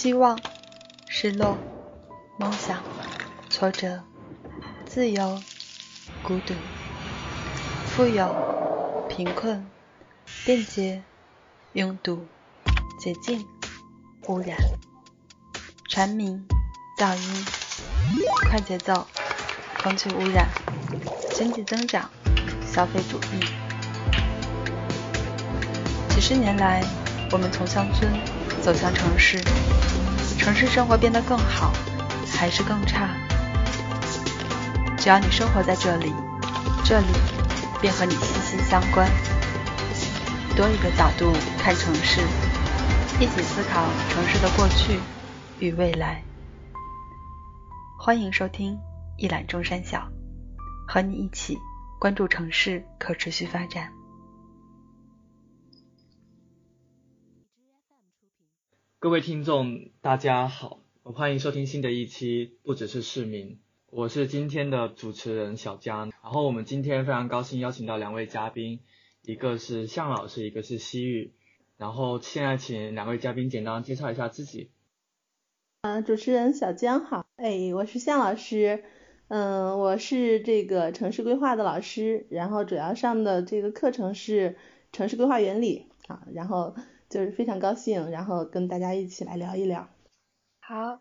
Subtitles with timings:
[0.00, 0.40] 希望、
[1.08, 1.58] 失落、
[2.38, 2.80] 梦想、
[3.50, 4.00] 挫折、
[4.86, 5.42] 自由、
[6.22, 6.54] 孤独、
[7.84, 8.32] 富有、
[9.08, 9.68] 贫困、
[10.46, 11.02] 便捷、
[11.72, 12.28] 拥堵、
[13.00, 13.44] 洁净、
[14.28, 14.56] 污染、
[15.90, 16.46] 蝉鸣、
[16.96, 17.57] 噪音、
[18.48, 19.06] 快节奏、
[19.82, 20.48] 空气污染、
[21.34, 22.08] 经济增长、
[22.66, 23.44] 消费主义。
[26.08, 26.82] 几十年来，
[27.30, 28.10] 我们从乡村
[28.62, 29.38] 走向城市。
[30.38, 31.72] 城市生活变得更好，
[32.38, 33.08] 还是更差？
[34.96, 36.12] 只要你生活在这里，
[36.84, 37.06] 这里
[37.80, 39.08] 便和你息息相关。
[40.56, 42.20] 多一个角度看城市，
[43.20, 44.98] 一起思考城市的过去
[45.58, 46.27] 与未来。
[48.00, 48.78] 欢迎收听
[49.16, 50.08] 一览众山小，
[50.86, 51.58] 和你一起
[51.98, 53.92] 关注城市可持续发展。
[59.00, 63.48] 各位听众，大家好，欢迎收听新的一期《不只是市民》，
[63.90, 66.12] 我是今天的主持人小江。
[66.22, 68.78] 然后我们今天非常高兴邀请到两位嘉宾，
[69.22, 71.34] 一个是向老师，一个是西域。
[71.76, 74.70] 然后现在请两位嘉宾简单介绍一下自己。
[75.88, 78.84] 嗯，主持人小江好，哎，我是向老师，
[79.28, 84.58] 嗯，我是这个城市规划的老师，然后主要上的这个课程是
[84.92, 86.74] 城市规划原理啊，然后。
[87.08, 89.88] 就是非常高兴，然后跟大家一起来聊一聊。
[90.60, 91.00] 好，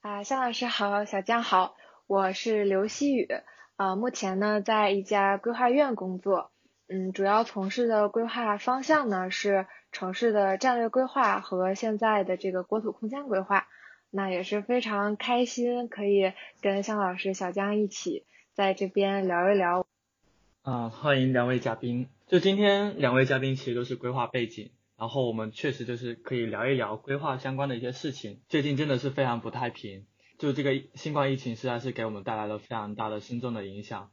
[0.00, 1.76] 啊，向老师好，小江好，
[2.08, 3.28] 我是刘希雨，
[3.76, 6.50] 啊，目前呢在一家规划院工作，
[6.88, 13.68] 嗯，主要从事的规划方向呢是城市的战略规划和现在的这个国土空间规划，
[14.10, 19.86] 那也是非常开心可以跟向老师、小江一起在这边聊一聊。
[20.62, 24.70] 啊，欢迎两位嘉宾，就今天两位嘉宾其实都是规划背景。
[24.98, 28.40] 然后我们确实就是可以聊一聊规划相关的一些事情。
[28.48, 30.06] 最近真的是非常不太平，
[30.38, 34.10] 就这个新冠疫情实在是给我们带来了非常大的深重的影响。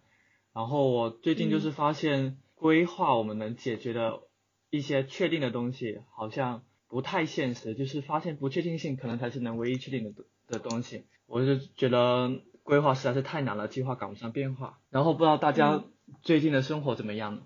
[0.53, 4.23] 然后我最近就是发现，规划我们能解决的
[4.69, 7.74] 一些确定的东西，好像不太现实。
[7.74, 11.04] 就是发现不确定性可能才是能唯一确定的的东西。
[11.26, 12.31] 我就觉得
[12.62, 14.78] 规划实在是太难了，计划赶不上变化。
[14.92, 15.84] 然后不知道大家
[16.22, 17.42] 最近的生活怎么样呢？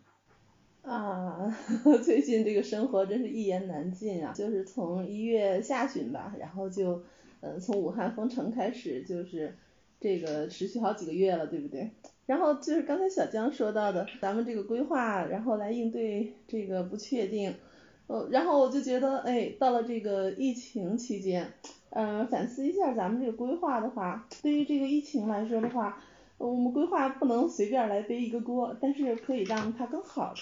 [0.84, 1.54] 啊，
[2.04, 4.34] 最近这个生活真是一言难尽啊！
[4.34, 7.04] 就是从一月下旬吧，然后就，
[7.42, 9.58] 嗯，从武汉封城开始，就是
[10.00, 11.92] 这个持续好几个月了，对不对？
[12.26, 17.54] 然后就是刚才小江说到的，咱们这个规划，然后来应对这个不确定，
[18.08, 21.52] 呃，然后我就觉得，哎，到了这个疫情期间，
[21.90, 26.02] 嗯，反思一下咱们这个规划的话，对于这个疫情来说的话，
[26.38, 30.40] 我们规划不能随便来背一个锅，但是可以让它更好的。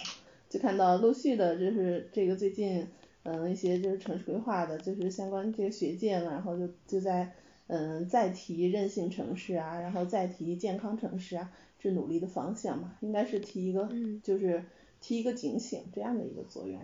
[0.47, 2.87] 就看到陆续的，就是这个最近，
[3.23, 7.31] 嗯，一些就是城市规划的，就是相关这个学界嘛，然后就就在，
[7.65, 13.89] 嗯，再提韧性城市啊，然后再提健康城市啊，这努力的方向嘛，应该是提一个，
[14.21, 14.63] 就是
[15.01, 16.79] 提一个警醒这样的一个作用。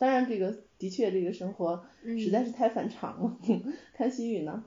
[0.00, 3.36] 当然，这个的确这个生活实在是太反常了。
[3.92, 4.64] 看西语呢？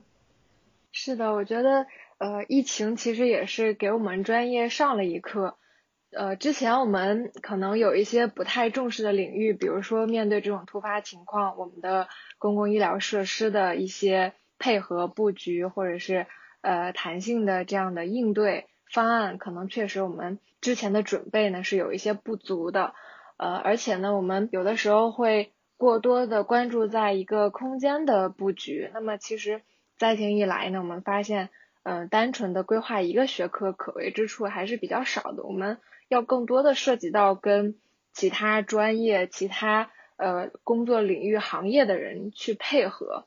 [0.92, 5.56] 是的，我觉得，呃，疫情其实也是给我们专业上了一课。
[6.12, 12.06] 呃，之前我们可能有一些不太重视的领域，比如说面对这种突发情况，我们的
[12.38, 16.28] 公共医疗设施的一些配合布局，或者是
[16.60, 22.94] 呃弹性的这样的应对方案，可能确实我们之前的准备呢是有一些不足的。
[23.36, 29.62] 呃，而且呢，我们有的时候会过多的关注在一个空间的布局，那么其实
[29.96, 31.50] 灾情一来呢，我们发现，
[31.82, 35.78] 嗯，单纯的规划一个学科可为之处还是比较少的，我们。
[36.10, 37.76] 要更多的涉及到跟
[38.12, 43.26] 其他专业、其他呃工作领域、行业的人去配合。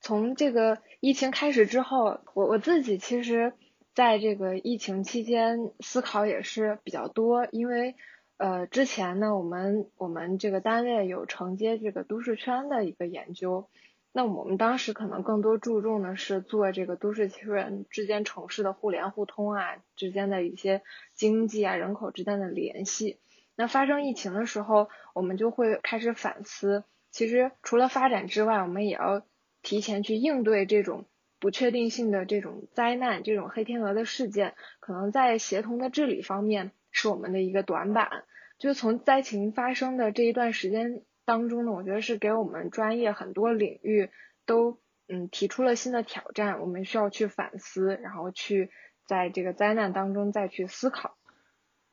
[0.00, 3.52] 从这个疫情开始之后，我我自己其实
[3.94, 7.94] 在这个疫情期间思考也是比较多，因为
[8.38, 13.68] 呃之前呢，我们我们这个单位有承接这个都市圈的一个研究。
[14.12, 20.80] 那我们当时可能更多注重的是做这个都市圈之间城市的互联互通啊，之间的一些
[21.14, 23.18] 经济啊、人口之间的联系。
[23.56, 29.22] 那发生疫情的时候，我们就会开始反思，其实除了发展之外，我们也要
[29.62, 31.04] 提前去应对这种
[31.38, 34.54] 不确定性的这种灾难、这种黑天鹅的事件。
[34.80, 38.24] 可能在协同的治理方面是我们的一个短板。
[38.58, 41.02] 就是从灾情发生的这一段时间。
[41.28, 44.10] 当中呢，我觉得是给我们专业很多领域
[44.44, 44.78] 都
[45.08, 48.70] 嗯提出了新的挑战，我们需要去反思，然后去
[49.06, 51.16] 在这个灾难当中再去思考。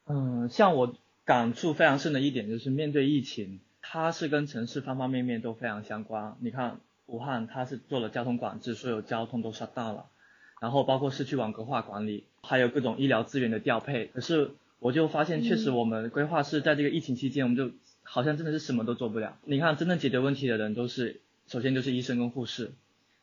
[0.06, 0.96] 嗯，像我
[1.26, 6.36] 感触非常深的一点就是面对疫情，它是跟城市方方面面都非常相关。
[6.40, 10.06] 你看武汉，它是做了交通管制，所有交通都 shut down 了，
[10.62, 14.06] 然后包括市区网格化管理，还有各种医疗资源的调配。
[14.06, 14.52] 可是
[14.83, 17.71] 我就发现，确实我们规划是在这个疫情期间，我们就
[18.03, 19.38] 好像真的是什么都做不了。
[19.45, 22.71] 你看，真正解决问题的人都是，首先就是医生跟护士，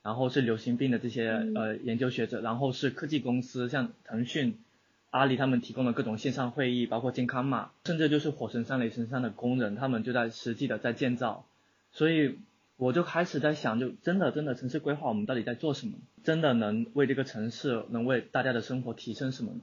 [0.02, 4.56] 然后是流行病的这些呃研究学者，然后是科技公司，像腾讯。
[5.10, 11.44] 阿里他们提供的各种线上会议，包括健康码，甚至就是火神山、雷神山的工人，他们就在实际的在建造。
[11.92, 12.38] 所以
[12.78, 15.94] 我就开始在想，就真的真的城市规划，我们到底在做什么？
[16.24, 19.60] 真的能为这个城市，能为大家的生活提升什么呢？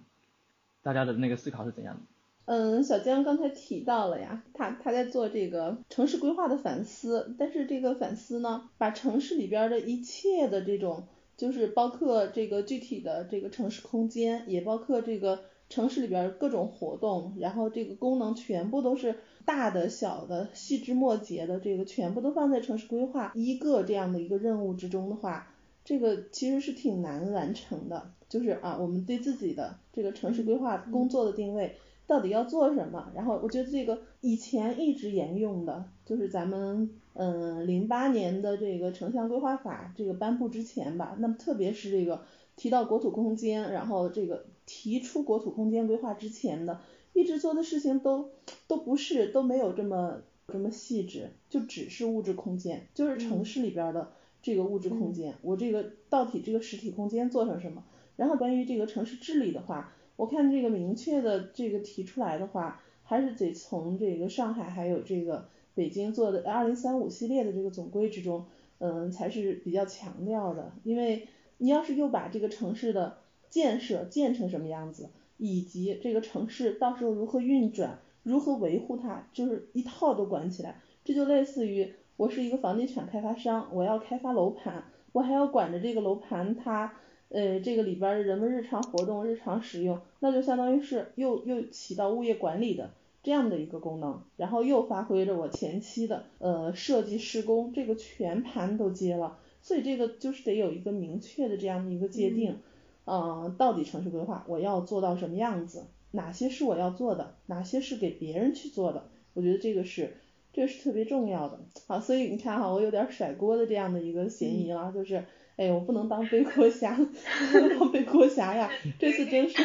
[0.81, 2.01] 大家的那个思考是怎样的？
[2.45, 11.07] 嗯，小江刚才提到了呀，他他在做这个城市规划的反思，但是这个反思呢，把城市里边的一切的这种。
[11.35, 19.13] 就是包括这个具体的这个城市空间，也包括这个城市里边各种活动，然后这个功能全部都是
[19.45, 25.53] 大的、小的、细枝末节的，这个全部都放在城市规划一个这样的一个任务之中的话，
[25.85, 28.09] 这个其实是挺难完成的。
[28.29, 31.75] 就是啊，我们对自己的这个城市规划工作的定位。
[32.05, 33.11] 到底要做什么？
[33.13, 42.23] 然后我觉得这个以前一直沿用的，就是咱们嗯零八年的这个城乡规划法这个颁布之前吧，那么特别是这个
[42.55, 46.79] 提到国土空间，然后这个提出国土空间规划之前的，
[47.11, 48.29] 一直做的事情都
[48.67, 57.83] 都不是都没有这么这么细致，就只是物质空间，就是城市里边的这个物质空间，我这个到底这个实体空间做成什么？
[58.17, 59.93] 然后关于这个城市治理的话。
[60.17, 68.47] 我看这个明确的这个提出来的话，还是得从这个上海还有这个北京做的二零三五系列的这个总规之中，
[68.79, 70.71] 嗯，才是比较强调的。
[70.83, 71.27] 因为
[71.59, 73.19] 你要是又把这个城市的
[73.51, 86.95] 建设建成什么样子，以及这个城市到时候如何运转、如何维护它，就是一套都管起来，这就类似于我是一个房地产开发商，我要开发楼盘，我还要管着这个楼盘它。
[87.29, 92.91] 呃，这个里边的人们日常活动、日常使用，那就相当于是又又起到物业管理的
[93.21, 102.59] 这样的一个功能，然后又发挥着我前期的呃设计施工这个全盘都接了，所以这个就是得有一个明确的这样的一个界定，
[103.05, 110.15] 嗯，到底城市规划我要做到什么样子，哪些是我要做的，哪些是给别人去做的，我觉得这个是
[110.53, 111.59] 这是特别重要的。
[111.87, 115.25] 好，所以你看哈，我有点甩锅的这样的一个嫌疑了，就是。
[115.57, 116.93] 哎，我不能当背锅侠，
[117.51, 118.69] 不能当背锅侠呀！
[118.99, 119.55] 这次真是，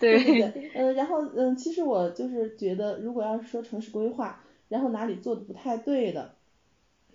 [0.00, 0.70] 对对对？
[0.74, 6.36] 嗯，然后嗯，其实我就是觉得，如果要是说城市规划，然后哪里做的不太对的，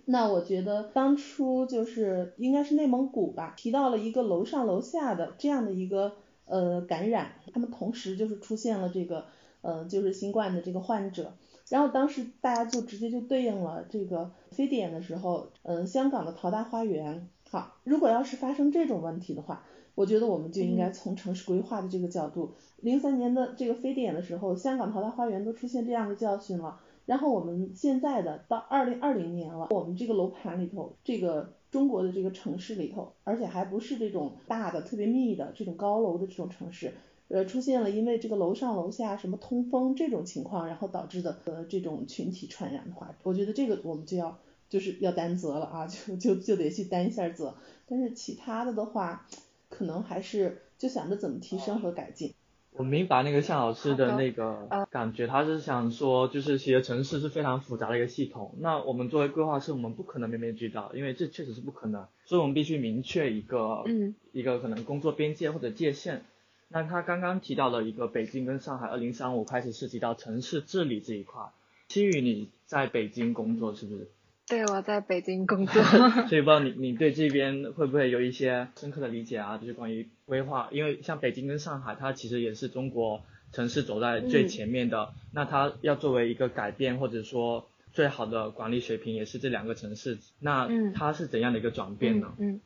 [0.04, 6.12] 那我觉得当初就是应该是内蒙古吧，提到了一个楼上楼下的这样的一个
[6.44, 9.24] 呃感染，他们同时就是出现了这个
[9.62, 11.34] 呃就是新冠的这个患者，
[11.68, 17.28] 然后当时大家就直接就对应了这个非典的时候，嗯，香港的淘大花园。
[17.50, 19.64] 好，如果要是发生这种问题的话，
[19.94, 22.52] 我觉得我们就应该从城市规划的这个角度，
[22.82, 26.78] 零三年的这个非典的时候，香港淘大花园都出现这样的教训了。
[27.06, 36.92] 然后我们现在的到二零二零年了，我们这个楼盘里头，这个中国的这个城市里头，而且还不是这种大的特别密的这种高楼的这种城市，
[37.28, 44.36] 呃，出现了因为这个楼上楼下什么通风这种情况，然后导致的呃这种群体传染的话，我觉得这个我们就要。
[44.68, 47.56] 就是要担责了啊，就就就得去担一下责。
[47.88, 49.26] 但是其他的的话，
[49.68, 52.34] 可能还是就想着怎么提升和改进。
[52.72, 58.54] 我明白那个向老师的那个感觉，他是想说，就是其实城市是非常复杂的一个系统。
[58.60, 62.06] 那我们作为规划师，我们不可能面面俱到，因为这确实是不可能。
[62.24, 66.22] 所以我们必须明确一个，嗯，一个可能工作边界或者界限。
[66.68, 71.42] 那他刚刚提到了一个北京跟上海，二零三五开始涉及到城市治理这一块。
[71.88, 74.08] 基于你在北京工作是不是？
[74.48, 75.82] 对，我在北京工作，
[76.28, 79.58] 所以不知道你你对这边会不会有一些深刻的理解啊？
[79.58, 85.12] 就是关于规划，因为像北京跟上海，它其实也是中国城市走在最前面的。
[85.34, 90.18] 那它要作为一个改变或者说最好的管理水平，也是这两个城市。
[90.40, 92.32] 那它是怎样的一个转变呢？
[92.38, 92.60] 嗯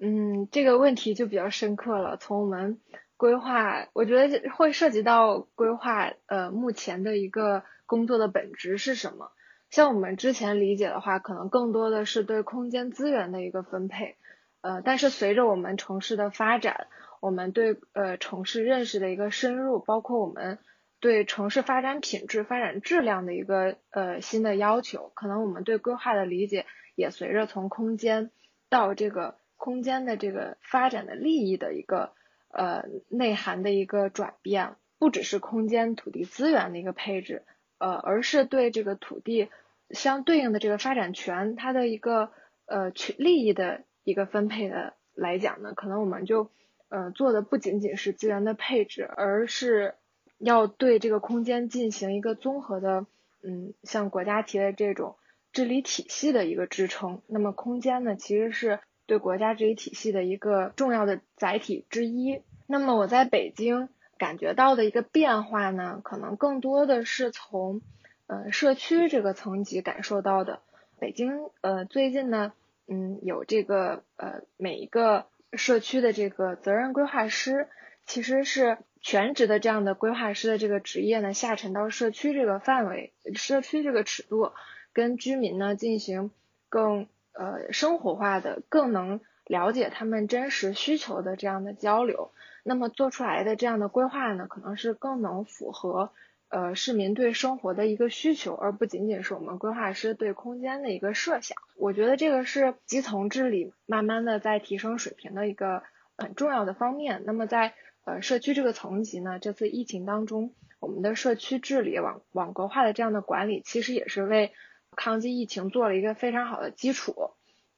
[0.00, 2.16] 嗯，这个问题就比较深刻了。
[2.16, 2.78] 从我们
[3.16, 9.32] 规划，我觉得会涉及到规划呃目前的一个工作的本质是什么？
[9.70, 14.16] 像我们之前理解的话，可能更多的是对空间资源的一个分配，
[14.60, 16.86] 呃，但是随着我们城市的发展，
[17.20, 20.58] 我们对呃城市认识的一个深入，包括我们
[21.00, 28.30] 对城市发展品质、发展质量的一个呃新的要求，可能我们对规划的理解也随着从空间
[28.68, 32.12] 到这个空间的这个发展的利益的一个
[32.50, 37.44] 呃内涵的一个转变，不只是空间土地资源的一个配置，
[37.78, 39.48] 呃，而是对这个土地
[39.90, 42.30] 相对应的这个发展权它的一个
[42.66, 46.50] 呃权利益的一个分配的来讲呢，可能我们就
[46.88, 49.94] 呃做的不仅仅是资源的配置，而是
[50.38, 53.06] 要对这个空间进行一个综合的，
[53.42, 55.16] 嗯，像国家提的这种
[55.52, 57.22] 治理体系的一个支撑。
[57.26, 62.42] 那么空间呢，其实是对国家治理体系的一个重要的载体之一。
[62.66, 67.80] 那么我在北京感觉到的一个变化呢，可能更多的是从
[68.26, 70.60] 呃社区这个层级感受到的。
[70.98, 72.52] 北京呃最近呢，
[72.88, 77.68] 嗯，有这个呃每一个社区的这个责任规划师，
[78.04, 84.52] 其实是全职的这样的规划师的这个职业呢，下沉到社区这个范围、社区这个尺度，
[84.92, 86.32] 跟居民呢进行
[86.68, 92.32] 更呃生活化的、更能了解他们真实需求的这样的交流。
[92.68, 96.12] 那么做出来的这样的规划呢，可能是更能符合
[96.50, 101.56] 呃市民对生活的一个需求，而不仅仅是我们规划师对空间的一个设想。
[101.78, 105.82] 我觉得这个是基层治理慢慢的在提升水平的一个
[106.18, 107.22] 很重要的方面。
[107.24, 107.72] 那么在
[108.04, 114.52] 呃社区这个层级呢，这次疫情当中，我们的社区治理网网格化的这样的管理，其实也是为
[114.94, 117.30] 抗击疫情做了一个非常好的基础。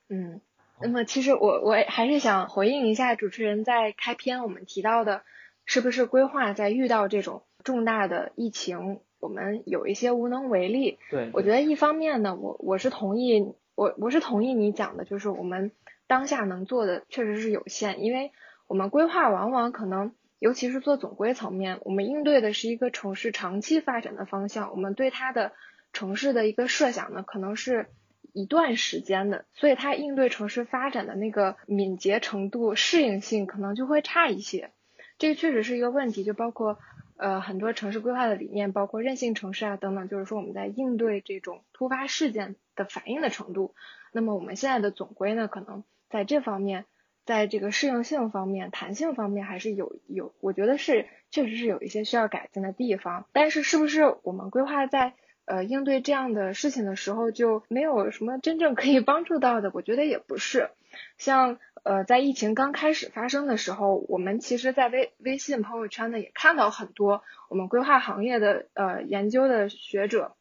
[0.09, 0.41] 嗯，
[0.81, 5.23] 那么其实我我还是想回应一下主持人在开篇我们提到的，
[5.65, 10.99] 是不是规划在遇到这种重大的疫情，我们有一些无能为力？
[11.11, 13.55] 对，我觉得一方面呢，我我是同意。
[13.77, 15.73] 我我是同意你讲的，就是我们
[16.07, 18.31] 当下能做的确实是有限，因为
[18.67, 25.53] 我们规划往往可能，尤其是做总规层面，我们应对的是一个城市长期发展的方向，我们对它的
[25.95, 27.89] 城市的一个设想呢，可能是
[28.33, 34.71] 一段时间的，所以它应对城市发展的那个敏捷程度、适应性可能就会差一些，
[35.19, 36.79] 这个确实是一个问题，就包括。
[37.23, 43.75] 呃，很多城市规划的理念，包括韧性城市啊等等，就是说我们在应对这种突发事件的反应的程度。
[44.11, 46.87] 那么我们现在的总规呢，可能在这方面，
[47.27, 53.27] 在这个适应性方面、弹性方面，还是有有，我觉得是确实是有一些需要改进的地方。
[53.35, 55.13] 但是是不是我们规划在
[55.51, 59.71] 呃应对这样的事情的时候，就没有什么真正可以帮助到的？
[59.75, 60.71] 我觉得也不是，
[61.19, 61.59] 像。
[61.83, 70.37] 呃，在疫情刚开始发生的时候，我们其实，在微微信朋友圈呢，也看到很多我们规划行业的呃研究的学者，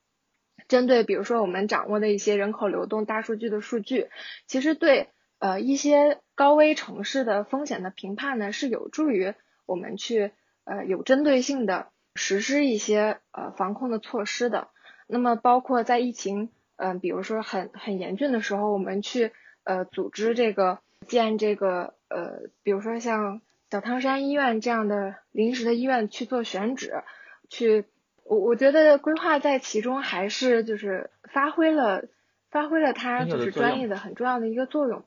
[0.68, 4.10] 针对比如说我们掌握的一些人口流动大数据的数据，
[4.48, 5.08] 其实对
[5.40, 9.34] 呃一些高危城市的风险的评判呢，是有助于
[9.66, 10.34] 我们去
[10.66, 14.68] 呃有针对性的实施一些呃防控的措施的。
[15.10, 19.32] 那么包括在疫情嗯，比如说很很严峻的时候，我们去
[19.66, 20.80] 呃组织这个。
[21.08, 27.04] 建这个呃，比如说像小汤山医院这样的临时的医院去做选址，
[27.48, 27.86] 去
[28.26, 32.04] 我我觉得规划在其中还是就是发挥了
[32.52, 35.04] 发挥了它就是专业的很重要的一个作用。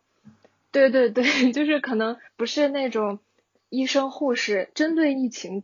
[0.72, 3.20] 对对对， 就是可能不是那种
[3.72, 5.62] 医生护士针对疫情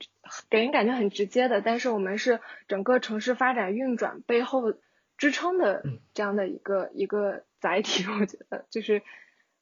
[0.51, 4.73] 给人感觉很直接的，但是我们是整个城市发展运转背后
[5.19, 5.85] 支撑的
[6.15, 9.03] 这样的一个一个载体， 我觉得就是。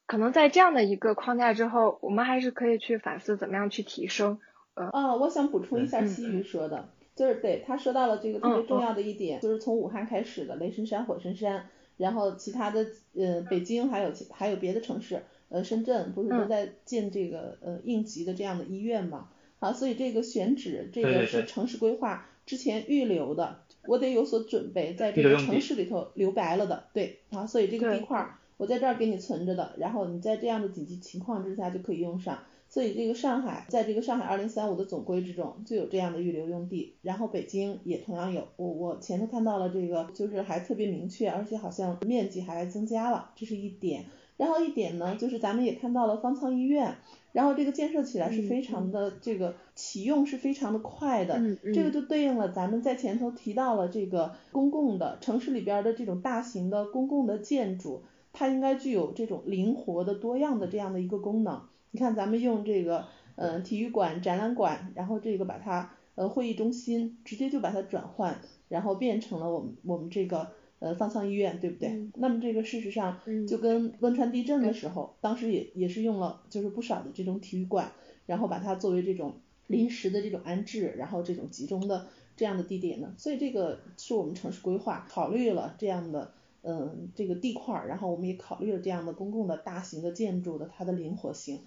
[0.08, 4.38] 可能在这样的一个框架之后，我们还是可以去反思怎么样去提升。
[4.74, 12.86] 呃，啊，我想补充一下西雨说的，就是对他说到了这个特别重要的一点，就是从武汉开始的雷神山、火神山，然后其他的
[13.16, 19.28] 呃北京还有其还有别的城市，呃深圳不是都在建这个呃应急的这样的医院嘛？
[19.58, 28.38] 好，所以这个选址这个是城市规划之前预留的，我得有所准备，在这个城市里头留白了的，对，啊，所以这个地块儿。
[28.58, 32.38] 我在这儿给你存着的，然后你在这样的紧急情况之下就可以用上。
[32.68, 38.48] 所以这个上海，在这个上海二零三五的总规之中就有这样的预留用地，然后北京也同样有。
[38.56, 44.06] 我我前头看到了这个，就是还特别明确，而且好像面积还增加了，这是一点。
[44.37, 46.97] 然后一点呢，就是咱们也看到了方舱医院，
[47.33, 51.40] 然后这个建设起来是非常的这个启用是非常的快的，
[51.75, 58.02] 这个就对应了咱们在前头提到了这个公共的城市里边的这种大型的公共的建筑。
[58.38, 61.62] 它应该具有这种灵活的、多样的这样的一个功能。
[61.90, 68.38] 你看，咱们用这个，呃，体育馆、展览馆，然后这个把它，呃，会议中心，直接就把它转换，
[68.69, 72.11] 然后变成了我们我们这个，呃，方舱医院，对不对？
[72.14, 77.92] 那么这个事实上，就跟汶川地震的时候，当时也也是用了，就是不少的这种体育馆，
[78.26, 82.06] 然后把它作为这种临时的这种安置，然后这种集中的
[82.37, 83.14] 这样的地点呢。
[83.18, 86.33] 所以这个是我们城市规划考虑了这样的。
[86.68, 91.61] 嗯这个地块儿，然后我们也考虑了这样的公共的大型的建筑的它的灵活性。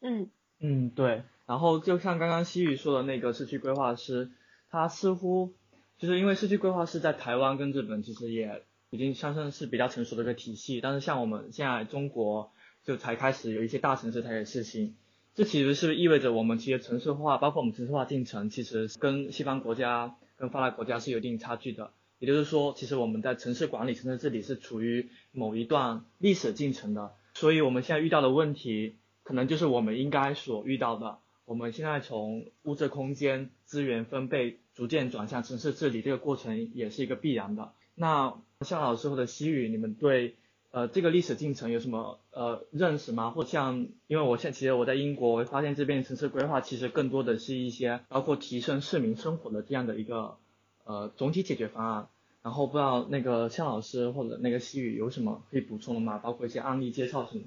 [0.00, 0.30] 嗯
[0.60, 1.24] 嗯，对。
[1.44, 4.30] 然后就像刚刚西雨说的那个社区规划师，
[4.70, 5.54] 他似乎
[6.00, 12.52] 就是因为市区规划师在台湾跟日本其实也已经相算是比较成熟的一个体系，但是像我们现在中国
[12.82, 14.96] 就才开始有一些大城市才开始实行。
[15.34, 21.90] 这其实是意味着我们其实城市化，包括我们城市化进程，其实跟西方国家、跟发达国家是有一定差距的。
[22.18, 27.12] 也就是说，其实我们在城市管理、城市治理是处于某一段历史进程的。
[27.34, 31.18] 所以我们现在遇到的问题，可能就是我们应该所遇到的。
[31.44, 37.72] 我们现在从物质空间资源分配逐渐转向城市治理，这个过程也是一个必然的。
[37.94, 40.36] 那向老师或者西语，你们对？
[40.70, 43.30] 呃，这个历史进程有什么呃认识吗？
[43.30, 50.38] 或像，因为我现其实我在英国，我发现这边城市规划其实更多的是一些包括提升市民生活的这样的一个
[50.84, 52.08] 呃总体解决方案。
[52.42, 56.16] 然后不知道那个向老师或者那个西语有什么可以补充的吗？
[56.16, 57.44] 包括一些案例介绍什么？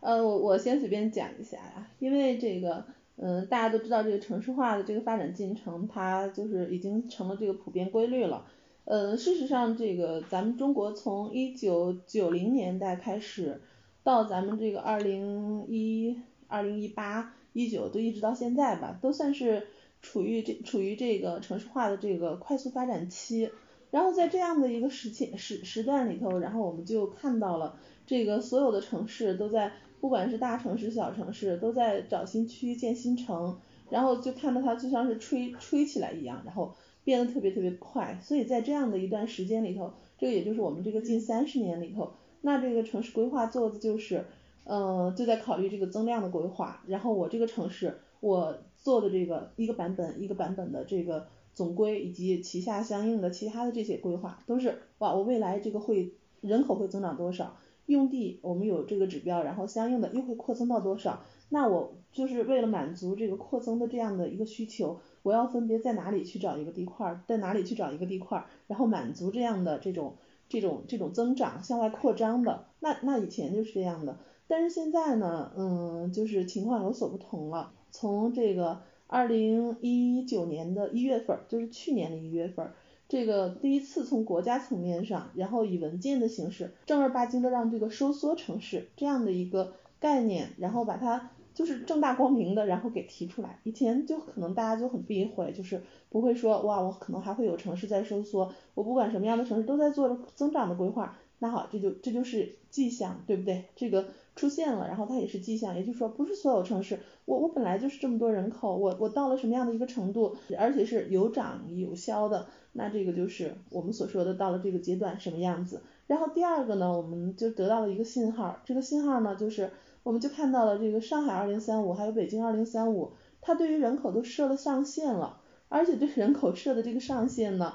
[0.00, 2.84] 呃，我我先随便讲一下呀，因为这个，
[3.16, 8.46] 嗯，大家都知道这个城市化的这个发展进程，它就是已经成了这个普遍规律了。
[8.84, 13.60] 呃，事实上，这个咱们中国从一九九零年代开始，
[14.02, 19.68] 到咱们这个二零一二零一八一九，都一直到现在吧，都算是
[20.00, 23.50] 处于这处于这个城市化的这个快速发展期。
[23.92, 29.70] 然后在这样的一个时期时时段里头，然后我们就看到了这个所有的城市都在，
[30.02, 33.56] 不管是大城市小城市，都在找新区建新城，
[33.88, 36.74] 然后就看到它就像是吹吹起来一样，然后。
[37.04, 44.24] 变得特别特别快，所以在这样的一段时间里头，这个也就是我们这个近三十年里头，那这个城市规划做的就是，
[44.62, 46.80] 呃，就在考虑这个增量的规划。
[46.86, 57.56] 然后我这个城市，我做的这个一个版本一个版本的这个总规以及旗下相应的其他的这些规划，都是哇，我未来这个会人口会增长多少，
[57.92, 64.98] 用地我们有这个指标，然后相应的又会扩增到多少，那我就是为了满足这个扩增的这样的一个需求。
[65.22, 70.16] 我要分别在哪里去找一个地块，在哪里去找一个地块，然后满足这样的这种
[70.48, 77.72] 这种这种增长向外扩张的，那那以前就是这样的，但是现在呢，嗯，就是情况有所不同了。
[77.92, 82.72] 从这个二零一九年的一月份，就是去年的一月份，
[83.12, 91.30] 这个第一次从国家层面上，然后以文件的形式正儿八经的让这个收缩城市这样的一个概念，然后把它。
[91.54, 93.58] 就是正大光明的，然后给提出来。
[93.64, 101.18] 以前就可能大家就很避讳，就是不会说哇，我可能还会有城市在收缩，我不管什么样的城市都在做着增长的规划。
[101.40, 103.66] 那好，这就这就是迹象，对不对？
[103.76, 115.82] 这个出现了，然后它也是迹象，也就是说不是所有城市，我我本来就是这么多人口，我我到了什么样的一个程度，而且是有涨有消的，那这个就是我们所说的到了这个阶段什么样子。
[116.06, 119.70] 然后第二个呢，我们就得到了一个信号，这个信号呢就是。
[120.04, 127.74] 我们就看到了这个上海二零三五，还有北京二零三五，它对于人口都设了上限了，而且对人口设的这个上限呢，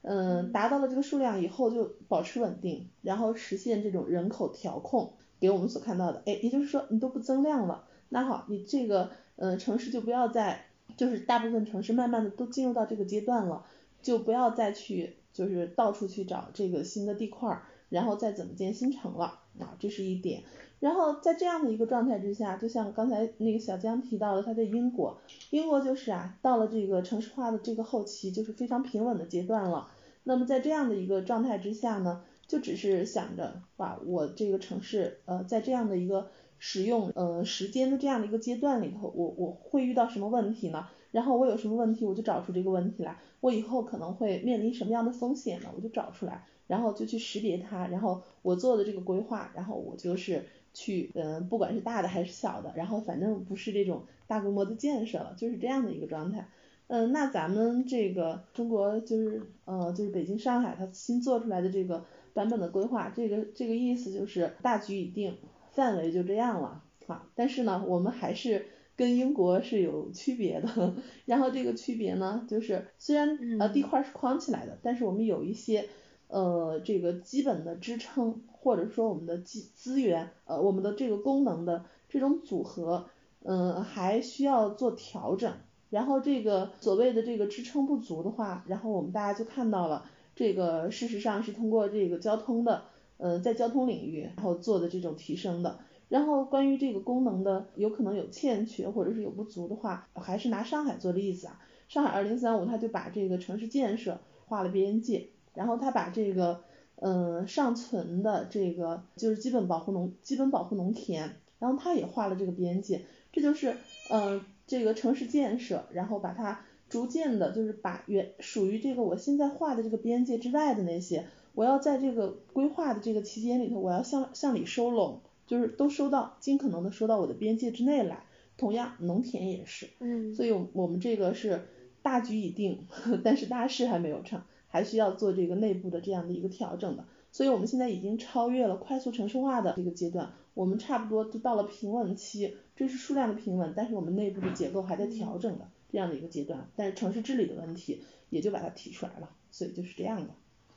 [0.00, 13.64] 嗯，达到了这个数量以后就保持稳定，然后实现这种人口调控，给我们所看到的，哎，也就是说你都不增量了，那好，你这个嗯城市就不要再，就是大部分城市慢慢的都进入到这个阶段了，
[14.02, 20.42] 就不要再去就是到处去找这个新的地块，然后再怎么建新城了，啊，这是一点。
[20.78, 25.18] 然后在这样的一个状态之下，就像刚才那个小江提到的，他在英国，
[25.50, 29.88] 英国就是啊，到了这个城市化的这个后期，就是非常平稳的阶段了。
[30.24, 40.88] 那么在这样的一个状态之下呢，就只是想着，把我这个城市，呃，在这样的一个使用，呃，时间的这样的一个阶段里头，我我会遇到什么问题呢？
[41.10, 43.18] 然后我有什么问题，我就找出这个问题来。
[43.40, 45.68] 我以后可能会面临什么样的风险呢？
[45.74, 50.46] 我就找出来，然后就去识别它，然后我做的这个规划，然后我就是。
[50.78, 56.50] 去，嗯，不管是大的还是小的，然后反正不是这种大规模的建设了，就是这样的一个状态。
[56.88, 62.04] 嗯，那咱们这个中国就是，呃，就是北京、上海它新做出来的这个
[62.36, 65.38] 版本的规划，这个这个意思就是大局已定，
[65.72, 67.26] 范围就这样了，啊。
[67.34, 70.94] 但是呢，我们还是跟英国是有区别的。
[71.26, 75.88] 然后这个区别呢，就是虽然呃地块是框起来的，但是我们有一些。
[76.28, 83.08] 呃，这个基本的支撑，或者说我们的资资源，呃，我们的这个功能的这种组合，
[83.44, 85.52] 嗯，还需要做调整。
[85.88, 90.04] 然后这个所谓的这个支撑不足的话，然后我们大家就看到了，
[90.36, 92.84] 这个事实上是通过这个交通的，
[93.16, 95.80] 呃，在交通领域然后做的这种提升的。
[96.08, 105.30] 然后关于这个功能的有可能有欠缺或者是有不足的话，还是拿上海做例子啊，上海二零三五它就把这个城市建设画了边界。
[105.54, 106.60] 然后他把这个
[106.96, 113.74] 嗯尚存的这个就是基本保护农基本保护农田，然后他也画了这个边界，这就是
[114.10, 128.24] 嗯这个城市建设，然后把它逐渐的，就是把原属于这个我现在画的这个边界之外的那些，我要在这个规划的这个期间里头，我要向向里收拢，就是都收到尽可能的收到我的边界之内来。
[128.58, 131.66] 同样，农田也是，嗯，所以我们这个是
[132.00, 132.86] 大局已定，
[133.22, 137.04] 但是大事还没有成，还需要做这个内部的这样的一个调整的。
[137.32, 146.68] 所以我们现在已经超越了快速城市化的这个阶段，我们差不多就到了平稳期，这是数量的平稳，但是我们内部的结构还在调整的这样的一个阶段。
[146.76, 150.28] 但是城市治理的问题也就把它提出来了，所以就是这样的。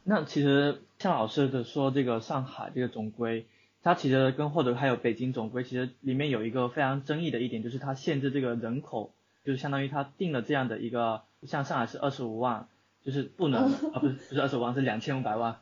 [0.03, 3.45] 那其实像老师的说这个上海这个总规。
[3.81, 9.13] 它其实跟或者还有北京总规，其实里面有一个非常争议的一点，就是它限制这个人口，
[9.45, 12.67] 就是相当于它定了这样的一个，像上海是二十五万，
[13.05, 15.61] 就是不能 啊不是不是二十五万是两千五百万，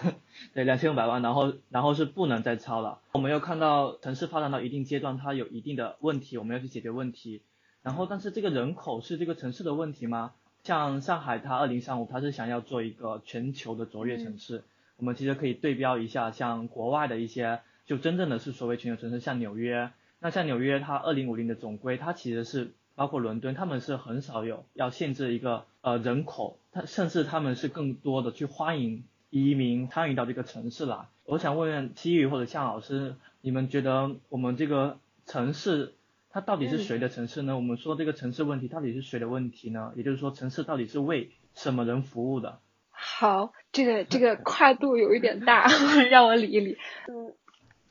[0.54, 3.00] 对两千五百万，然后然后是不能再超了。
[3.12, 7.42] 我们又看到城市发展到一定阶段，它有一定的问题，我们要去解决问题。
[7.82, 10.32] 然后但是这个人口是这个城市的问题吗？
[10.64, 14.64] 像上海它二零三五它是想要做一个全球的卓越城市。
[14.96, 19.90] 我们其实可以对标一下，像国外的一些，就真正的是所谓全球城市，像纽约。
[20.20, 31.06] 那像纽约，它二零五零的总规，它其实是包括伦敦，他们是很少有要限制一个呃人口，它甚至他们是更多的去欢迎移民参与到这个城市来。
[31.24, 35.94] 我想问问七宇或者向老师，你们觉得我们这个城市，
[36.30, 37.56] 它到底是谁的城市呢？
[37.56, 39.92] 我们说这个城市问题到底是谁的问题呢？
[39.96, 42.60] 也就是说，城市到底是为什么人服务的？
[42.90, 45.66] 好，这个这个跨度有一点大，
[46.10, 46.76] 让我理一理。
[47.06, 47.32] 嗯，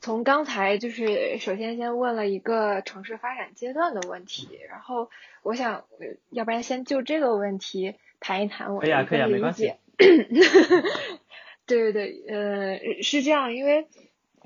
[0.00, 5.10] 从刚才就是首先先问了一个城市发展阶段的问题，然后
[5.42, 5.84] 我想，
[6.30, 9.78] 要不然先就这个问题谈一谈我的一个理解。
[11.66, 13.88] 对对对，呃，是这样，因为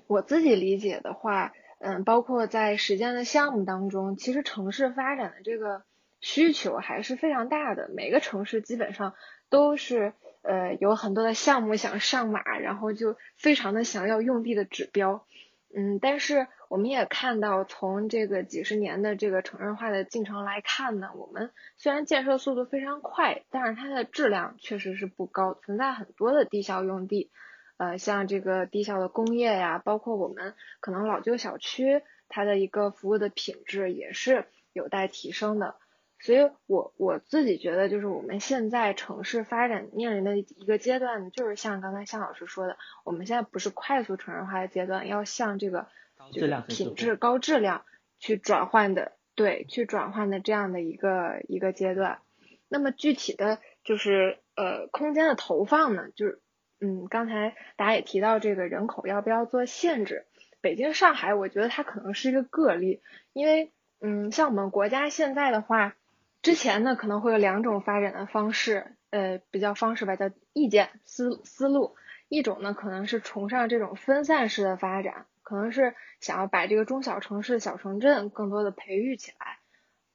[0.07, 1.52] 我自己理解的话，
[1.83, 5.83] 嗯，包括在实践的项目当中，其实城市发展的这个
[6.21, 9.14] 需求还是非常大的，每个城市基本上
[9.51, 10.12] 都是。
[10.45, 15.25] 呃，有很多的项目想上马，然后就非常的想要用地的指标，
[15.73, 27.31] 嗯，但是我们也看到，从这个几十年的这个城市化的进程来看呢，我们虽然建设速度非常快，但是它的质量确实是不高，存在很多的低效用地，
[27.76, 35.76] 呃，像这个低效的工业呀，包括我们可能老旧小区，它的一个服务的品质也是有待提升的。
[36.20, 45.88] 所以，我我自己觉得，就是我们现在城市发展面临的一个阶段，就是像刚才向老师说的，我们现在不是快速城市化的阶段，要向这个
[46.32, 47.85] 就是品质高质量
[48.20, 52.20] 去转换的，对，去转换的这样的一个一个阶段。
[52.68, 56.40] 那么具体的就是呃空间的投放呢，就是
[56.83, 60.27] 嗯刚才大家也提到这个人口要不要做限制，
[60.61, 63.01] 北京、上海，我觉得它可能是一个个例，
[63.33, 65.95] 因为嗯像我们国家现在的话。
[66.42, 71.95] 之前呢可能会有两种发展的方式，呃，比较方式吧，叫意见思思路。
[72.29, 79.59] 一种呢可能是崇尚这种分散式的发展，可能是想要把这个中小城市、小城镇更多的培育起来。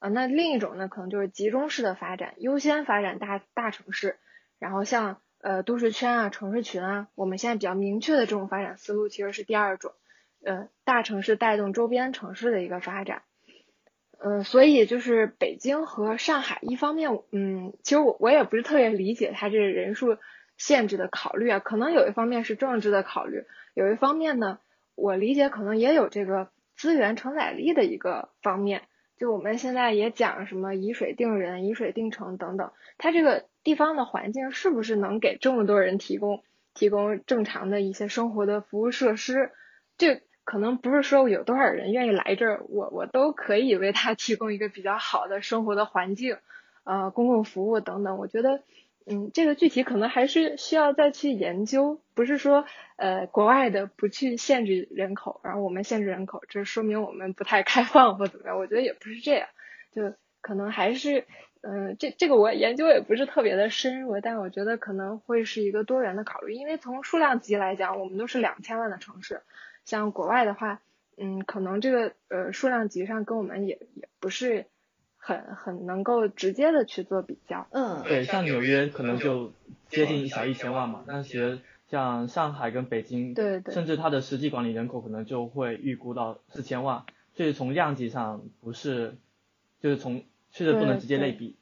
[0.00, 4.18] 啊，那另一种呢可能就是集中式的发展，优先发展大大城市，
[4.58, 9.92] 然后像呃都市圈啊、城市群啊，我们现在比较明确的这种发展思路其实是第二种，
[10.44, 13.22] 呃，大城市带动周边城市的一个发展。
[14.20, 20.16] 嗯，所以就是北京和上海，一方面，嗯，其实我我也不是特别理解它这人数
[20.56, 24.58] 限制的考虑啊，可能有一方面是政治的考虑，有一方面呢，
[24.96, 28.82] 我理解可能也有这个资源承载力的一个方面。
[29.18, 39.50] 就我们现在也讲什么以水定人、以水定城等等，它这个地方的环境是不是能给这么多人提供提供正常的一些生活的服务设施？
[39.98, 40.22] 这。
[40.50, 46.38] 可能不是说有多少人愿意来这儿，我我都可以为他提供一个比较好的生活的环境，
[46.84, 48.16] 呃，公共服务等等。
[48.16, 48.62] 我觉得，
[49.04, 52.00] 嗯，这个具体可能还是需要再去研究。
[52.14, 52.64] 不是说，
[52.96, 58.56] 呃，国外的不去限制人口，然后我们限制人口，这说明我们不太开放或怎么样？
[58.56, 59.48] 我觉得也不是这样，
[59.94, 61.26] 就可能还是，
[61.62, 66.52] 嗯，这这个我研究也不是特别的深入，但我觉得可能会是一个多元的考虑。
[66.52, 69.42] 因为从数量级来讲，我们都是两千万的城市。
[69.84, 70.80] 像国外的话，
[71.16, 74.66] 嗯，可能这个呃数量级上跟我们也也不是
[75.16, 77.66] 很很能够直接的去做比较。
[77.70, 79.52] 嗯，对，像纽约可能就
[79.88, 89.16] 接近小一千万嘛，但是像上海跟北京，对对，甚至它的实际管理人口可能就会预估到四千万，所以从量级上不是，
[89.80, 90.22] 就是从
[90.58, 91.56] 确实不能直接类比。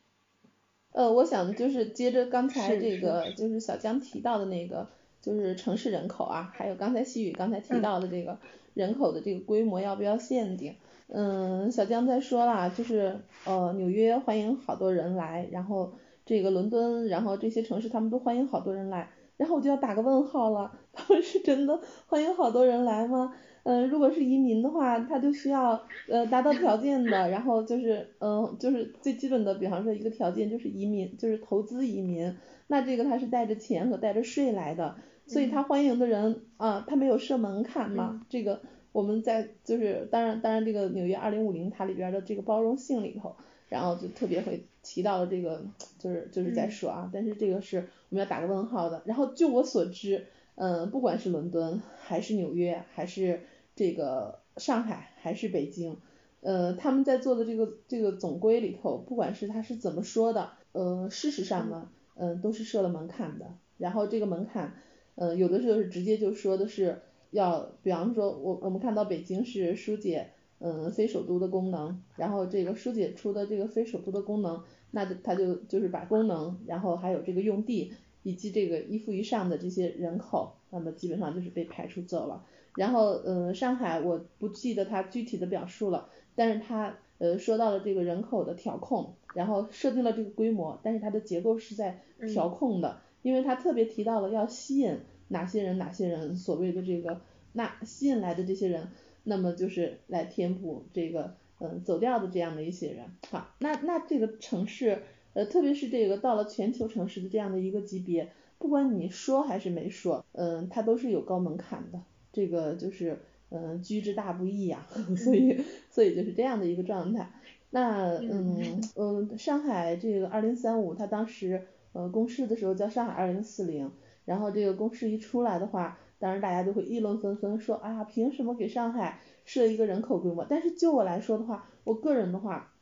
[0.92, 4.88] 呃，我想就是接着刚才这个就是小江提到的那个。
[5.22, 8.38] 就是城市人口啊，还有刚才西雨刚才提到的这个
[8.74, 10.76] 人口的这个规模要不要限定？
[11.08, 23.34] 嗯，小江在说了，就是呃纽约欢迎好多人来，然后这个伦敦，然后这些城市他们都欢迎好多人来，然后我就要打个问号了，他们是真的欢迎好多人来吗？
[23.68, 32.36] 嗯，如果是移民的话，他就需要呃达到条件的，然后就是嗯就是最基本的，比方说一个条件就是移民，就是投资移民，
[32.68, 34.94] 那这个他是带着钱和带着税来的，
[35.26, 38.60] 所以他欢迎的人啊，他没有设门槛嘛，这个
[38.92, 43.34] 我们在就是当然当然这个纽约二零五零它里边的这个包容性里头，
[43.68, 45.64] 然后就特别会提到了这个
[45.98, 47.78] 就是就是在说啊，但是这个是
[48.10, 53.40] 我们要打个问号的，然后就我所知，嗯不管是伦敦还是纽约还是
[53.76, 55.98] 这个上海还是北京，
[56.40, 63.54] 呃，他们在做的这个这个总规里头，不管是他是怎么说的，呃，事实上呢，嗯，都是设了门槛的。
[63.76, 64.74] 然后这个门槛，
[65.14, 74.62] 呃，有的时候是直接就说的是要，比方说，我我们看到北京是疏解，嗯，非首都的功能，然后这个疏解出的这个非首都的功能，
[74.92, 82.42] 那就他就就是把功能，然后还有这个用地以及这个一负一上的这些人口，那么基本上就是被排除走了。
[82.76, 97.20] 然后，呃，上海我不记得他具体的表述了，但是他，呃，说到了这个人口的调控，然后设定了这个规模，但是它的结构是在调控的，因为他特别提到了要吸引哪些人哪些人，所谓的这个
[97.52, 98.88] 那吸引来的这些人，
[99.24, 103.06] 那么就是来填补这个，嗯，走掉的这样的一些人。
[103.30, 112.02] 好，那那这个城市，呃，特别是这个到了全球城市的这样的一个级别，不管你说还是没说，嗯，它都是有高门槛的。
[112.36, 113.18] 这个就是
[113.48, 117.30] 嗯，居之大不易呀， 所以所以就是这样的一个状态。
[117.70, 123.90] 那嗯嗯，上海这个二零三五，它当时呃公示的时候叫上海二零四零，
[124.26, 130.44] 然后这个公示一出来的话，当然大家就会议论纷纷，说啊凭什么给上海设一个人口规模？
[130.46, 132.74] 但是就我来说的话，我个人的话，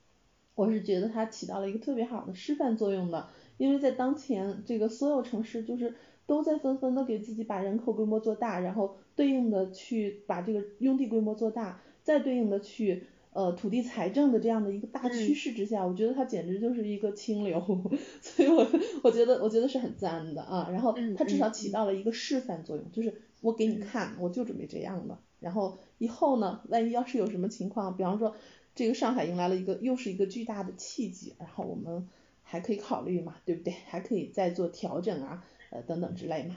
[0.56, 5.94] 我是觉得它起到了一个特别好的示范作用的，因为在当前这个所有城市就是
[6.26, 8.96] 都在纷纷的给自己把人口规模做大，然后。
[9.16, 17.60] 对应的去把这个用地规模做大，再对应的去呃土地财政的这样的一个大趋势之下，我觉得它简直就是一个清流，
[18.20, 18.66] 所以我
[19.02, 20.68] 我觉得我觉得是很赞的啊。
[20.70, 25.18] 然后它至少起到了一个示范作用，就是我给你看，我就准备这样的。
[25.40, 28.34] 然后以后呢，万一要是有什么情况，比方说
[28.74, 32.08] 这个上海迎来了一个又是一个巨大的契机，然后我们
[32.42, 33.74] 还可以考虑嘛，对不对？
[33.86, 36.56] 还可以再做调整啊，呃等等之类嘛。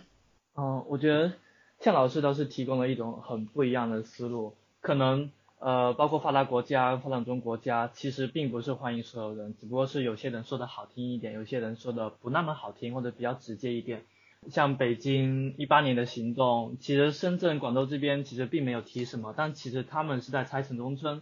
[0.55, 1.33] 嗯，我觉得。
[1.79, 14.03] 向老师倒是提供了一种很不一样的思路，可能呃包括发达国家、发展中国家，其实并不是欢迎所有人，只不过是有些人说的好听一点，有些人说的不那么好听或者比较直接一点。
[14.49, 21.21] 像北京一八年的行动，其实深圳、广州这边其实并没有提什么，但其实他们是在拆城中村，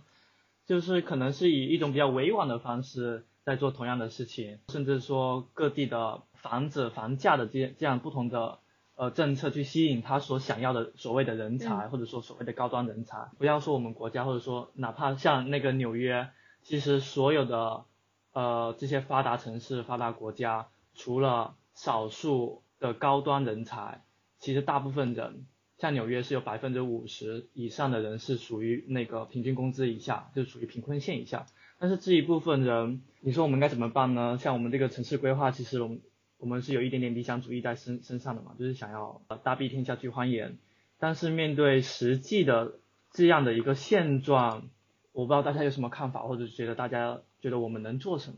[0.65, 8.60] 就是可能是以一种比较委婉的方式在做同样的事情，甚至说各地的房子、房价的这这样不同的。
[8.98, 13.30] 呃，政策去吸引他所想要的所谓的人才，或者说所谓的高端人才。
[13.38, 16.30] 不要说我们国家，或者说哪怕像那个纽约，
[16.64, 17.84] 其实所有的
[18.32, 24.02] 呃这些发达城市、发达国家，除了少数的高端人才，
[24.40, 25.46] 其实大部分人，
[25.78, 31.48] 像纽约是有百分之五十以上的人是属于那个平均工资以下，就属于贫困线以下。
[31.80, 34.38] 但是这一部分人，你说我们该怎么办呢？
[34.38, 36.00] 像我们这个城市规划，其实我们。
[36.38, 40.58] 我们是有一点点理想主义在身身上的嘛，就是想要呃大庇天下俱欢颜，
[41.00, 42.74] 但是面对实际的
[43.12, 44.69] 这样的一个现状，
[45.13, 48.38] 我不知道大家有什么看法，或者觉得大家觉得我们能做什么？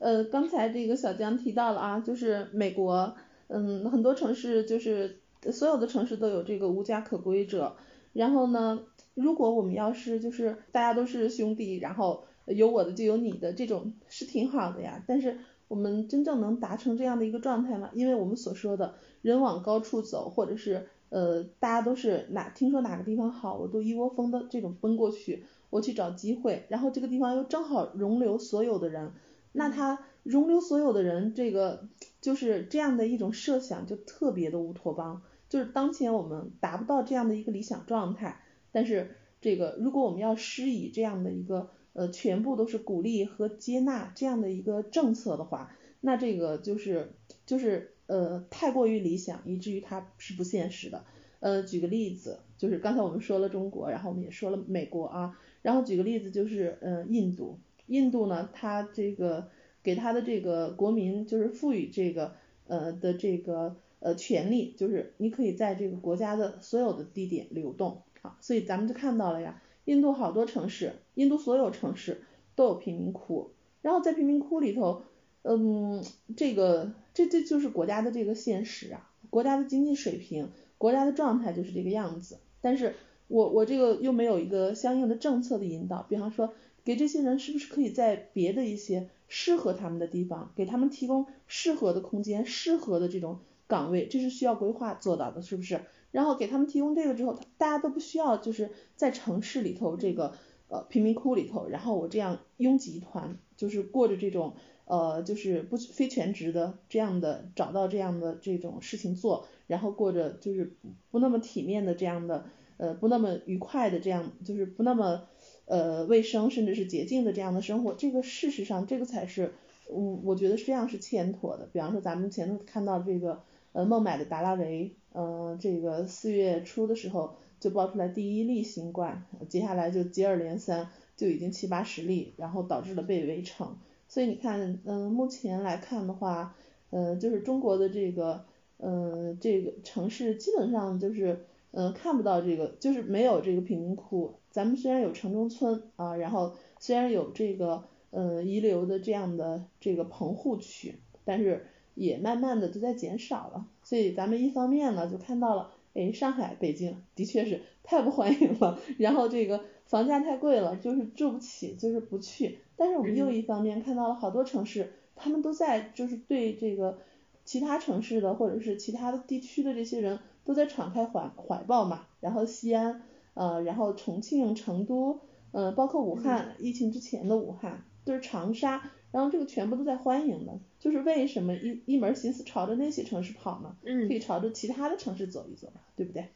[0.00, 3.14] 呃，刚才这个小江提到了啊，就是美国，
[3.46, 5.20] 嗯，很多城市就是
[5.52, 7.76] 所有的城市都有这个无家可归者，
[8.12, 8.80] 然后呢，
[9.14, 15.38] 如果我们要是就是大家都是兄弟，然后有我的就有你的这种是挺好的呀，但是。
[15.70, 17.90] 我们真正能达成这样的一个状态吗？
[17.94, 29.12] 因为我们所说的人往高处走，或者是呃，大家都是哪听说哪个地方好，我都一窝蜂的这种奔过去，我去找机会，然后这个地方又正好容留所有的人，
[29.52, 31.86] 那他容留所有的人，这个
[32.20, 41.70] 就是这样的一种设想就特别的乌托邦，就是当前我们达不到这样的一个理想状态，但是这个如果我们要施以这样的一个。
[41.92, 47.12] 呃，全部都是鼓励和接纳这样的一个政策的话，那这个就是
[47.46, 51.04] 就是呃太过于理想，以至于它是不现实的。
[51.40, 59.48] 呃，举个例子，就是刚才我们说了中国，然后我们也说了美国啊，然后举个例子就是呃印度，印度呢，它这个
[59.82, 62.34] 给它的这个国民就是赋予这个
[62.66, 72.22] 呃的这个呃权利，就是你可以在这个国家的所有的地点流动啊，所以咱们就看到了呀，印度好多城市，印度所有城市
[72.54, 73.50] 都有贫民窟，
[73.82, 75.02] 然后在贫民窟里头，
[75.42, 76.02] 嗯，
[76.34, 82.94] 这个这这就是国家的这个现实啊，国家的经济水平，国家的状态就是这个样子，但是
[83.28, 86.54] 我我这个又没有一个相应的政策的引导，比方说
[86.84, 95.82] 给这些人是不是可以在别的一些适合他们的地方，给他们提供适合的空间，适合的这种岗位，这是需要规划做到的，是不是？
[96.10, 100.34] 然后给他们提供这个之后，大家都不需要就是在城市里头这个
[100.70, 104.54] 呃贫民窟里头，然后我这样拥挤一团，就是过着这种
[104.86, 110.72] 呃就是不非全职的这样的找到这样的这种事情做，然后过着就是
[111.10, 112.46] 不那么体面的这样的
[112.78, 115.28] 呃不那么愉快的这样就是不那么
[115.66, 119.52] 呃卫生甚至是洁净的这样的生活，这个事实上这个才是
[119.88, 121.68] 我我觉得这样是欠妥的。
[121.72, 124.94] 比方说咱们前头看到这个呃孟买的达拉维。
[125.12, 133.76] 嗯，这个四月初的时候就爆出来第一例新冠，接下来就接二连三，就已经七八十例，然后导致了被围城。
[134.08, 136.56] 所以你看，嗯，目前来看的话，
[136.90, 138.44] 嗯，就是中国的这个，
[138.78, 144.34] 嗯，这个城市基本上就是，嗯，看不到这个，就是没有这个贫民窟。
[144.50, 151.66] 咱们虽然有城中村啊，然后虽然有这个，嗯，遗留的这样的这个棚户区，但是。
[151.96, 162.58] 也慢慢的都在减少了，所以咱们一方面呢就看到了，哎，上海、北京的确是太不欢迎了，然后这个房价太贵了，就是住不起，就是不去。
[162.76, 166.98] 但是我们又一方面看到了好多城市，他们都在就是对这个
[167.44, 173.02] 其他城市的或者是其他的地区的这些人都在敞开怀怀抱嘛，然后西安，
[173.34, 178.92] 呃，然后重庆、成都，呃，包括武汉，疫情之前的武汉，就是长沙。
[179.12, 183.76] 然后这个全部都在欢迎的，就是为什么一一门心思朝着那些城市跑呢？
[183.84, 186.28] 嗯，可以朝着其他的城市走一走嘛，对不对？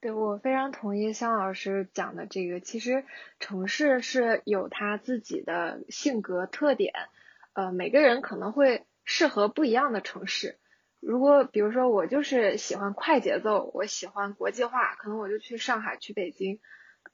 [0.00, 2.60] 对，我非常同意肖老师讲的这个。
[2.60, 3.04] 其实
[3.40, 6.92] 城市是有它自己的性格特点，
[7.54, 10.56] 呃，每个人可能会适合不一样的城市。
[11.00, 16.58] 如果比如说我就是喜欢快节奏，我喜欢国际化，可能我就去上海、去北京。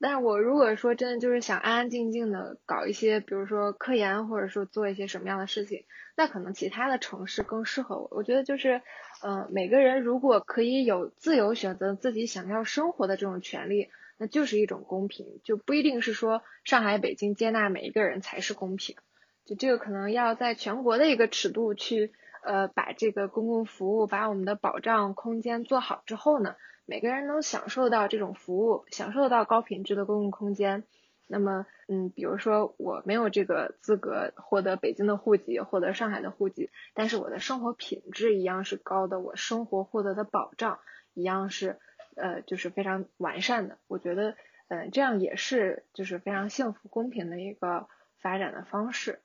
[0.02, 5.84] 但是我如果说真的就是想安安静静的搞一些，比如说科研，或者说做一些什么样的事情，
[6.16, 8.08] 那可能其他的城市更适合我。
[8.10, 8.82] 我觉得就是，
[9.22, 18.96] 嗯，每个人如果可以有自由选择自己想要生活的这种权利，那就是一种公平，就不一定是说上海、北京接纳每一个人才是公平。
[19.44, 22.12] 就这个可能要在全国的一个尺度去，
[22.44, 26.56] 呃，把这个公共服务，把我们的保障空间做好之后呢。
[26.92, 30.84] 每个人能享受到这种服务，享受到高品质的公共空间。
[31.26, 40.80] 那么，嗯，比如说我没有这个资格获得北京的户籍，获得上海的户籍，但是我的生活品质一样是高的，我生活获得的保障
[41.14, 41.78] 一样是，
[42.14, 43.78] 呃，就是非常完善的。
[43.86, 44.36] 我觉得，
[44.68, 47.88] 嗯，这样也是就是非常幸福公平的一个
[48.20, 49.22] 发展的方式。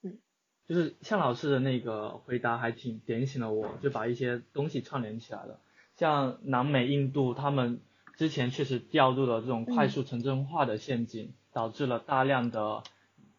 [0.00, 0.20] 嗯，
[0.68, 5.58] 就是向老师的那个回答还挺点醒了我，就把一些东西串联起来了。
[5.96, 7.80] 像南美、印度，他们
[8.16, 12.82] 之前确实掉入了这种快速城镇化的陷阱，导致了大量的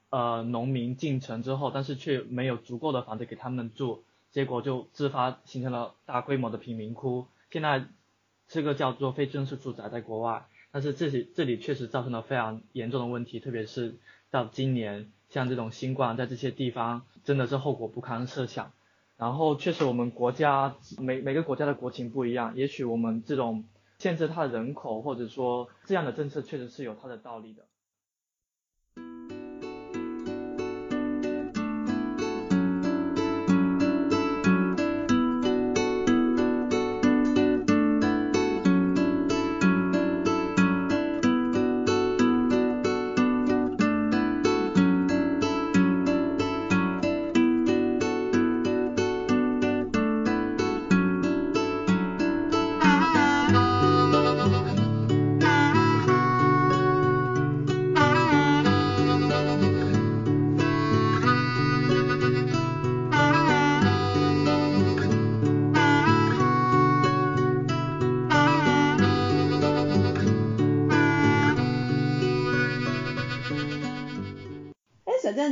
[0.09, 7.27] 呃农民进城之后，但是却没有足够的房子给他们住，结果就自发形成了大规模的贫民窟。
[7.51, 7.85] 现在
[8.47, 13.97] 这个叫做非正式住宅在国外，但是这里这里确实造成了非常严重的问题，特别是
[14.31, 18.71] 到今年，像这种新冠在这些地方真的是后果不堪设想。
[19.17, 23.65] 然后确实，我们国家每每个国家的国情不一样，也许我们这种
[23.97, 27.63] 限制它的人口，或者说这样的政策，确实是有它的道理的。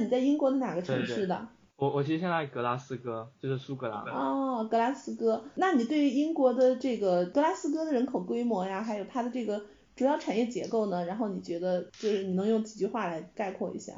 [0.06, 1.48] 你在英国的哪个城市的？
[1.76, 4.02] 我我其实现在格拉斯哥，就是苏格兰。
[4.06, 5.44] 哦，格拉斯哥。
[5.56, 11.04] 那你对于英国的这个格拉斯哥的人口规模呀，还有它的这个主要产业结构呢？
[11.06, 13.94] 然后你觉得就是你能用几句话来概括一下？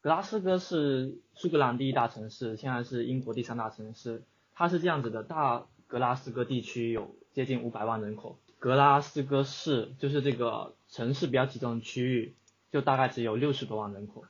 [0.00, 4.22] 格拉斯哥是苏格兰第一大城市，现在是英国第三大城市。
[4.54, 12.36] 它是这样子的，大格拉斯哥地区有接近五百万人口，格拉斯哥市就是这个城市比较集中的区域，
[12.70, 14.24] 就大概只有六十多万人口。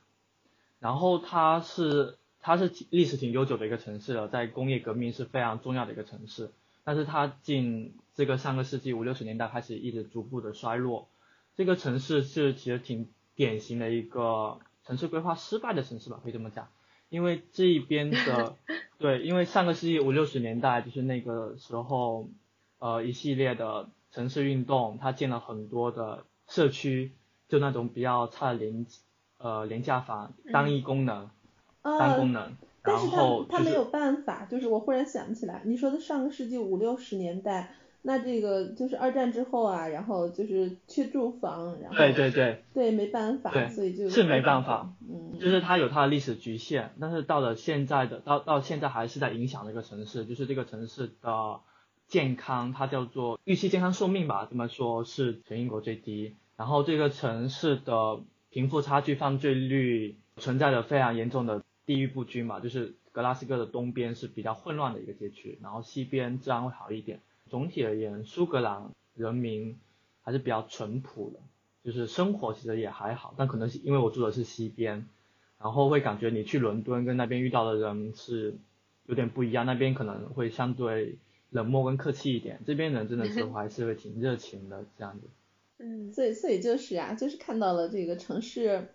[0.81, 6.51] 然后它是它是历史挺悠久的一个城市了，在工业革命是非常重要的一个城市，
[6.83, 11.07] 但是它近这个上个世纪五六十年代开始一直逐步的衰落。
[11.55, 16.67] 这个城市是其实挺典型的一个城市规划失败的城市吧，可以这么讲。
[17.09, 18.55] 因为这一边的，
[18.97, 22.29] 对，因为上个世纪五六十年代就是那个时候，
[22.79, 27.11] 呃，一系列的城市运动，它建了很多的社区，
[27.49, 28.87] 就那种比较差的廉，
[29.41, 31.29] 呃，廉价房，单一功能，
[31.81, 32.51] 单功能，
[32.83, 37.75] 然后他没有办法，就是我忽然想起来，你说的上个世纪五六十年代。
[38.03, 51.59] 那这个就是二战之后啊，然后就是缺住房，然后对对对，对没办法，所以就是没办法，嗯，就是它有它的历史局限，但是到了现在的到到现在还是在影响这个城市，就是这个城市的
[52.07, 58.21] 健康，它叫做预期健康寿命吧，这么说是全英国最低，然后这个城市的
[58.51, 67.21] 贫富差距、犯罪率存在着非常严重的地域不均嘛，就是格拉斯哥的东边是比较混乱的一个街区，然后西边治安会好一点。
[67.49, 69.79] 总体而言，苏格兰人民
[70.21, 71.39] 还是比较淳朴的，
[71.83, 75.07] 就是生活其实也还好，但可能是因为我住的是西边，
[75.59, 78.55] 然后会感觉你去伦敦跟那边遇到的人是
[79.05, 81.17] 有点不一样，那边可能会相对
[81.49, 85.27] 冷漠跟客气一点，这边人真的是 还是会挺热情的这样子。
[85.81, 88.87] 嗯，所以所以就是啊，就是看到了这个城市，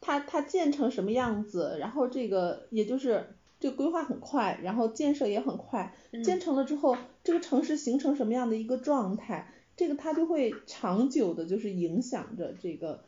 [0.00, 3.24] 它它建成什么样子，然后这个也就是。
[3.62, 13.04] 这个规划很快，然后建设也很快，建成了之后，这个城市形成什么样的一个状态，这个它就会长久的，就是影响着这个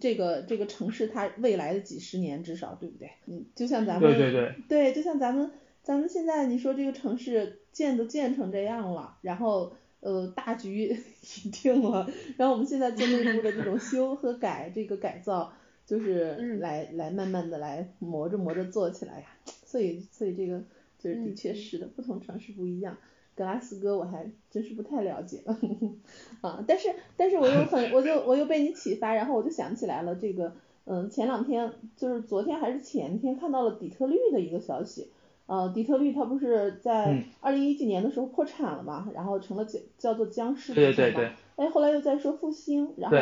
[0.00, 3.10] 这个这个城市它未来的几十年至少，对不对？
[3.26, 5.50] 嗯，就像咱们对对对，对，就像咱们
[5.82, 10.96] 咱们现在你说这个城市建都建成这样了，然后呃大局
[11.44, 15.52] 已定了，然后我们现在做内部的这种 修和改这个改造。
[15.86, 19.26] 就是来来慢慢的来磨着磨着做起来呀，
[19.66, 20.62] 所以所以这个
[21.00, 22.96] 就是的确是的，不同城市不一样。
[23.34, 25.42] 格拉斯哥我还真是不太了解
[26.42, 35.08] 啊，但是但是我又很我就我又被你启发，然后我就想起来了这个嗯前两天就是昨天还是前天看到了底特律的一个消息。
[35.50, 41.32] 呃，底特律它不是在二零一几年的时候破产了嘛，然后成了叫叫做僵尸对对对。
[41.56, 43.16] 哎，后来又在说复兴，然后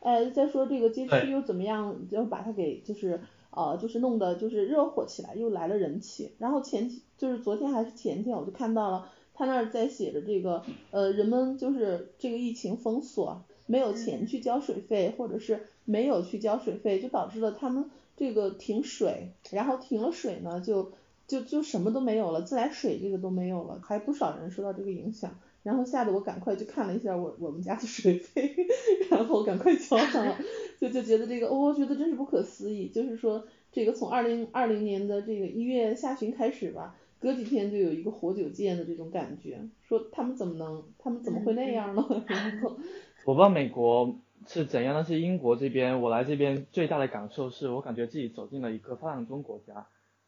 [0.00, 3.18] 哎再说这个街区又怎么样，就把它给就是
[3.50, 6.30] 呃就是弄得就是热火起来，又来了人气。
[6.38, 10.62] 然后前就是昨天还是前天，我就看到了他那儿在写着这个
[10.92, 20.92] 呃人们就是这个疫情封锁，没有钱去交水费，或者是没有去交水费，就导致了他们这个停水，然后停了水呢就。
[21.26, 28.54] 就就什么都没有了，自来水这个都没有了，还不少人受到这个影响，然后吓得我赶快去看了一下我我们家的水费，
[29.10, 30.36] 然后赶快交上了，
[30.78, 42.04] 就就觉得这个，我觉得真是不可思议，就是说这个从二零二零年的这个一月下旬开始吧，隔几天就有一个活久见的这种感觉，说他们怎么能，他们怎么会那样呢？
[43.24, 44.16] 我不知道美国
[44.46, 49.86] 是怎样，但是英国这边，我来这边最大的感受是我感觉自己走进了一个发展中国家。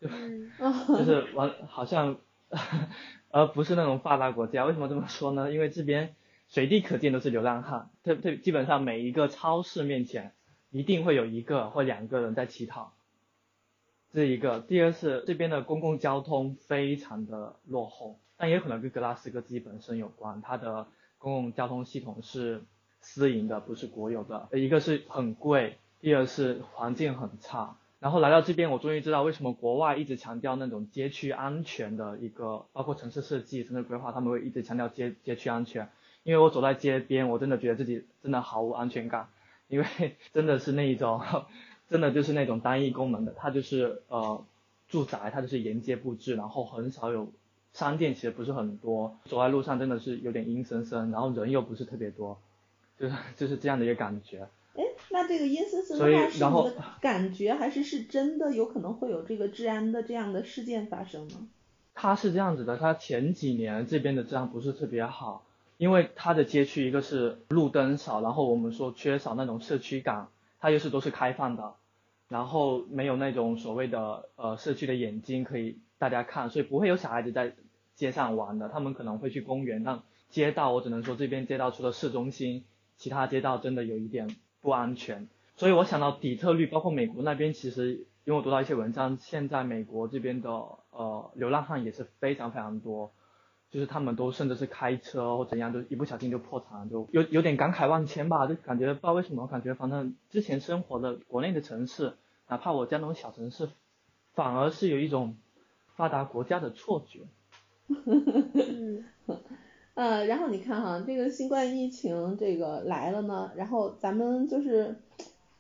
[0.89, 2.17] 就是完，好像，
[3.31, 4.65] 而不是那种发达国家。
[4.65, 5.53] 为什么这么说呢？
[5.53, 6.15] 因为这边
[6.49, 10.33] 随地可见都是流浪汉，特特基本上每一个超市面前
[10.71, 12.93] 一定会有一个或两个人在乞讨。
[14.13, 20.87] 这一个，第二是这边的公共交通非常的落后，但也可能跟格拉斯哥自己本身有关，它的
[21.19, 22.63] 公共交通系统是
[23.01, 24.49] 私营的，不是国有的。
[24.53, 27.77] 一个是很贵，第二是环境很差。
[28.05, 35.89] 然后来到这边，我终于知道为什么国外一直强调那种街区安全的一个，包括城市设计、城市规划，他们会一直强调街街区安全。
[36.23, 39.29] 因为我走在街边，我真的觉得自己真的毫无安全感，
[39.69, 39.87] 因为
[40.35, 41.23] 真的是那一种，
[41.89, 44.45] 真的就是那种单一功能的，它就是呃
[44.91, 47.29] 住宅，它就是沿街布置，然后很少有
[47.73, 52.39] 商店，其实不是很多，走在路上真的是有点阴森森，然后人又不是特别多，
[52.99, 54.47] 就是就是这样的一个感觉。
[55.15, 61.47] 哎，那这个阴森森的话是你的感觉，还是是真的有可能会有这个治安的这样的事件发生呢？
[61.95, 65.47] 他是这样子的，他前几年这边的治安不是特别好，
[65.77, 70.27] 因为他的街区一个是路灯少，然后我们说缺少那种社区感，
[70.59, 71.75] 它又是都是开放的，
[72.29, 77.55] 然后没有那种所谓的呃社区的眼睛可以大家看，所以不会有小孩子在
[77.95, 79.85] 街上玩的，他们可能会去公园。
[79.85, 82.65] 但街道我只能说这边街道除了市中心，
[82.97, 84.35] 其他街道真的有一点。
[84.65, 90.51] 不安全，所以我想到底特律，包括美国那边，其实因为我读到一些文章，现在美国这边的
[90.91, 93.13] 呃流浪汉也是非常非常多，
[93.71, 102.15] 就是他们都甚至是开车或怎样，就一不小心就破产，就有有点感慨万千吧，就感觉不知道为什么，感觉反正之前生活的国内的城市，
[102.49, 103.69] 哪怕我家那种小城市，
[104.33, 105.37] 反而是有一种
[105.95, 107.21] 发达国家的错觉。
[109.95, 114.97] 嗯，呃，然后你看哈，这个新冠疫情这个来了呢，然后咱们就是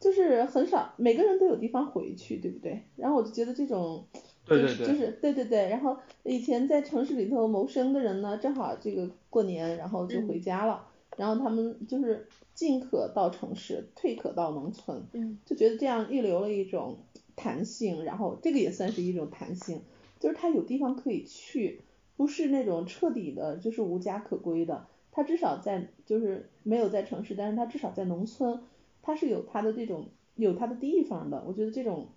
[0.01, 2.83] 就是很少，每个人都有地方回去，对不对？
[2.97, 4.07] 然后我就觉得这种，
[4.45, 5.69] 对对对，就是对对对。
[5.69, 10.85] 然后以前在城市里头谋生的人呢，正好这个过年，然后就回家了，
[11.17, 16.99] 然后他们就是进可到城市，退可到农村，嗯，就觉得这样预留了一种
[17.37, 19.83] 弹性，然后这个也算是一种弹性，
[20.19, 21.83] 就是他有地方可以去。
[22.17, 24.87] 不是那种彻底的，就是无家可归的。
[25.11, 28.61] 他至少在，就是没有在城市，但是他至少在农村，
[29.01, 31.45] 他是有他的这种有他的地方的。
[31.47, 32.09] 我觉得这种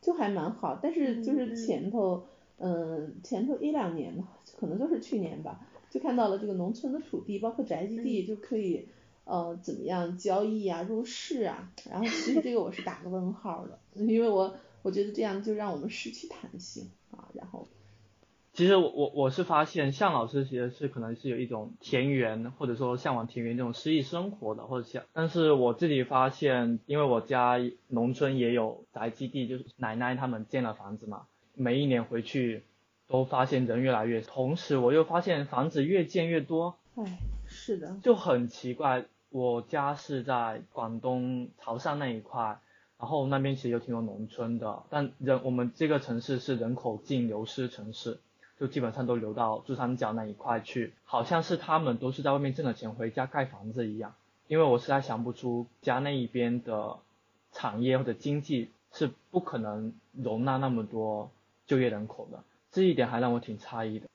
[0.00, 0.78] 就还蛮好。
[0.82, 2.24] 但是就是前头，
[2.56, 4.24] 嗯，前头一两年，
[4.58, 8.88] 可能就是去年吧，就看到了这个农村的土地，包括宅基地就可以，
[9.24, 11.70] 呃，怎么样交易啊、入市啊。
[11.90, 17.68] 然后其实这个我是打个问号的，因为我我觉得这样就让我们失去弹性啊，然后。
[18.56, 32.62] 其实我我我是发现，向老师其实是可能是有一种田园或者说向往田园这种诗意生活的，或者像，但是我自己发现，因为我家农村也有宅基地，就是奶奶他们建了房子嘛，每一年回去
[33.08, 39.04] 都发现人越来越，同时我又发现房子越建越多，哎，是的，就很奇怪。
[39.28, 42.58] 我家是在广东潮汕那一块，
[42.98, 48.18] 然后那边其实有挺多农村的，但人我们这个城市是人口净流失城市。
[48.58, 54.14] 就基本上都流到珠三角那一块去，好像是他们都是在外面挣了钱回家盖房子一样。
[54.48, 56.98] 因为我实在想不出家那一边的
[57.52, 61.30] 产业或者经济是不可能容纳那么多
[61.66, 64.06] 就业人口的，这一点还让我挺诧异的。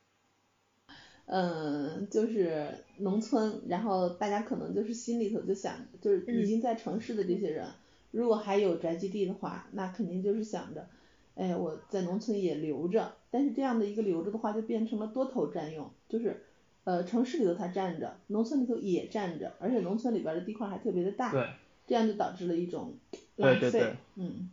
[1.26, 7.68] 嗯，就是农村，然后大家可能就是心里头就想，就是已经在城市的这些人，
[8.12, 10.88] 如果还有宅基地的话，那肯定就是想着。
[11.36, 16.44] 哎，我在农村也留着，但是这样的一个留着的话，就变成了多头占用，就是
[16.84, 21.50] 呃城市里头它占着，农村里头也占着，而且农村里边的地块还特别的大，对，
[21.88, 22.98] 这样就导致了一种
[23.38, 24.50] 浪费，嗯，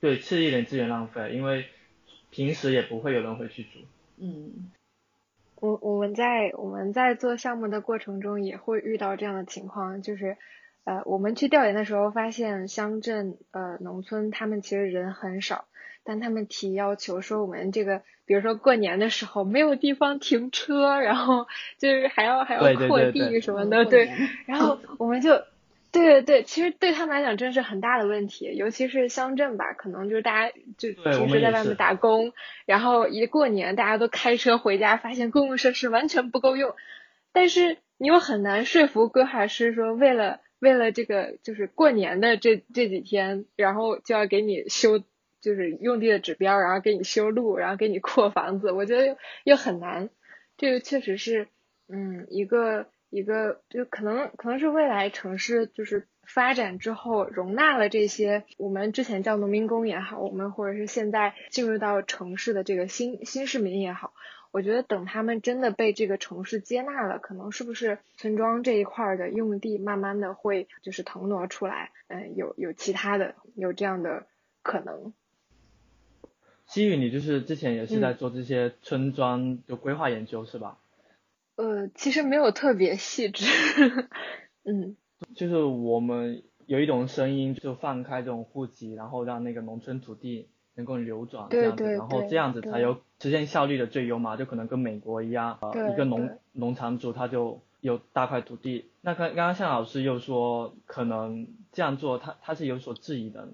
[0.00, 1.66] 对，是一点资源浪费，因为
[2.30, 3.78] 平时也不会有人会去住，
[4.18, 4.70] 嗯，
[5.60, 10.36] 我我们在我们在做项目的过程中也会遇到这样的情况，就是。
[10.84, 15.66] 呃，我们去调研的时候发现，乡镇呃农村他们其实人很少，
[16.04, 21.46] 但他们提要求说我们这个，比如说过年的时候没有地方停车，然后
[21.78, 24.10] 就是还要还要扩地什么的，对，
[24.46, 25.42] 然后我们就，
[25.90, 32.32] 对对对，其实对他们来讲真是很大的问题，尤其是乡镇吧，可能就是大家就平时在外面打工，
[32.66, 36.74] 然后一过年大家都开车回家，发现公共设施完全不够用，
[37.32, 40.40] 但是你又很难说服规划师说为了。
[40.62, 45.02] 为了这个，就是过年的这这几天，然后就要给你修，
[45.42, 50.08] 就是用地的指标，然后给你修路，然后给你扩房子，我觉得又很难。
[50.56, 51.48] 这个确实是，
[51.88, 64.14] 嗯，一个一个，就可能可能是未来城市就是发展之后，容纳了这些我们之前叫农民工也好，我们或者是现在进入到城市的这个新新市民也好。
[64.52, 74.26] 我觉得等他们真的被这个城市接纳了，可能是不是村庄这一块的用地慢慢的会就是腾挪出来，嗯，有有其他的有这样的
[74.62, 75.14] 可能。
[76.72, 80.78] 西域，你就是之前也是在做这些村庄的规划研究是吧？
[81.56, 83.44] 呃，其实没有特别细致，
[84.64, 84.96] 嗯。
[85.36, 90.48] 就是我们有一种声音，就放开这种户籍，然后让那个农村土地。
[90.74, 98.86] 能够流转这样子，然后这样子才有实现效率的最优嘛，就可能跟美国一样，呃，一个农农场主他就有大块土地。
[99.02, 103.48] 那刚刚刚向老师又说，可能这样做他他是有所质疑的，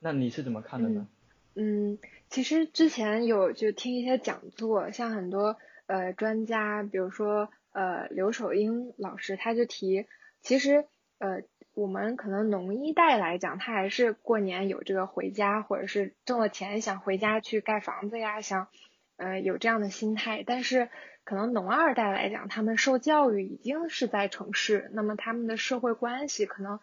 [0.00, 1.06] 那你是怎么看的呢？
[1.54, 1.96] 嗯，
[2.34, 5.56] 其实之前有就听一些讲座，像很多
[5.86, 10.06] 呃专家，比如说呃刘守英老师，他就提，
[10.42, 10.84] 其实
[11.18, 11.42] 呃。
[11.76, 18.68] 我们可能农一代来讲，他还是过年有这个回家，或者是挣了钱想回家去盖房子呀，想，
[19.16, 20.44] 呃，有这样的心态。
[20.46, 20.88] 但是
[21.24, 26.78] 可能农二代来讲，他们受教育已经是在城市，那么他们的社会关系可能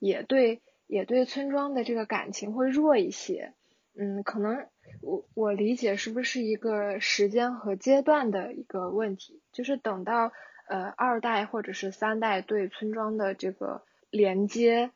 [0.00, 3.54] 也对也对村庄的这个感情会弱一些。
[3.94, 4.66] 嗯，可能
[5.00, 10.32] 我我理解是不是一个时间和阶段的一个问题，就是等到
[10.68, 13.84] 呃二代或者是三代对村庄的这个。
[14.14, 14.90] 连接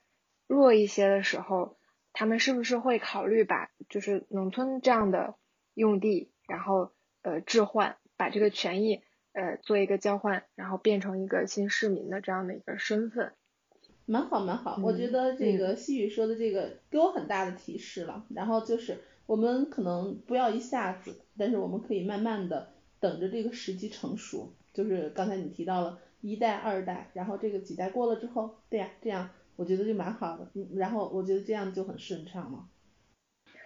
[0.46, 1.78] 弱一些的时候，
[2.12, 5.36] 他们是不是会考虑把就是农村这样的
[5.72, 6.92] 用地，然后
[7.22, 13.32] 呃置换，把这个权益呃做一个交换，然后变成一个新市民的这样的一个身份？
[14.06, 18.24] 蛮好蛮好，我觉得这个西雨说的这个给我很大的提示了。
[18.30, 24.54] 然后就是我们可能不要一下子，但是我们可以慢慢的等着这个时机成熟。
[24.72, 30.50] 就是刚才你提到了一代二代，然后这个几代过了之后，对呀，这样我觉得就蛮好的。
[30.54, 32.66] 嗯，然后我觉得这样就很顺畅了。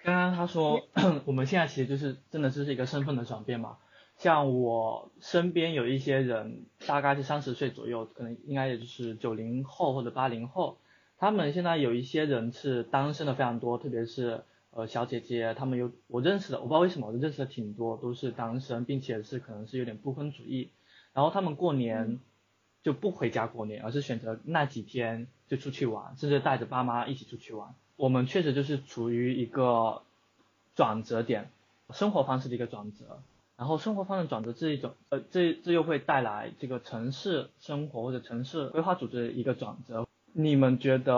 [0.03, 0.81] 刚刚他说
[1.27, 3.77] 我们现在其实就是真的就是一个身份的转变嘛。
[4.21, 10.77] 像我身边有一些人，大概是三十岁左右，可能应该也就是九零后或者八零后，
[11.17, 14.43] 他们现在有一些人是单身的非常多，特别是
[14.73, 20.69] 呃小姐姐，他们有我认识的，我不知道为什么我认识的挺多，都是单身，并且是可能是有点不婚主义，
[21.15, 22.21] 然后他们过年
[22.83, 27.75] 就不回家过年，而是选择那几天就出去玩，甚至带着爸妈一起出去玩。
[27.97, 30.03] 我们确实就是处于一个
[30.75, 31.49] 转折点，
[31.95, 33.23] 生活方式的一个转折。
[33.61, 40.09] 然后生活方式转折这一种，呃，这这又会带来这个城市生活或者城市规划组织的一个转折。
[40.33, 41.13] 你们觉得，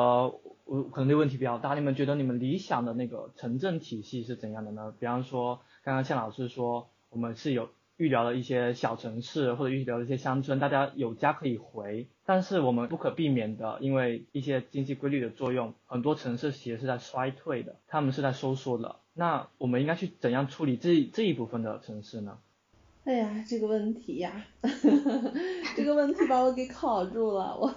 [0.65, 4.93] 我可能这个问题比较大，你们觉得你们理想的那个城镇体系是怎样的呢？
[4.99, 12.09] 比方说，刚刚向老师说，我们是有预留了一些小城市或者预留了一些乡村，大家有家可以回。
[12.25, 18.97] 但是我们不可避免的，因为一些经济规律的作用，很多城市其实是在衰退的，他们是在收缩的。
[19.15, 22.39] 那我们应该去怎样处理这这一部分的城市呢？
[23.05, 24.47] 哎呀，这个问题呀，
[25.77, 27.59] 这个问题把我给考住了。
[27.59, 27.69] 我，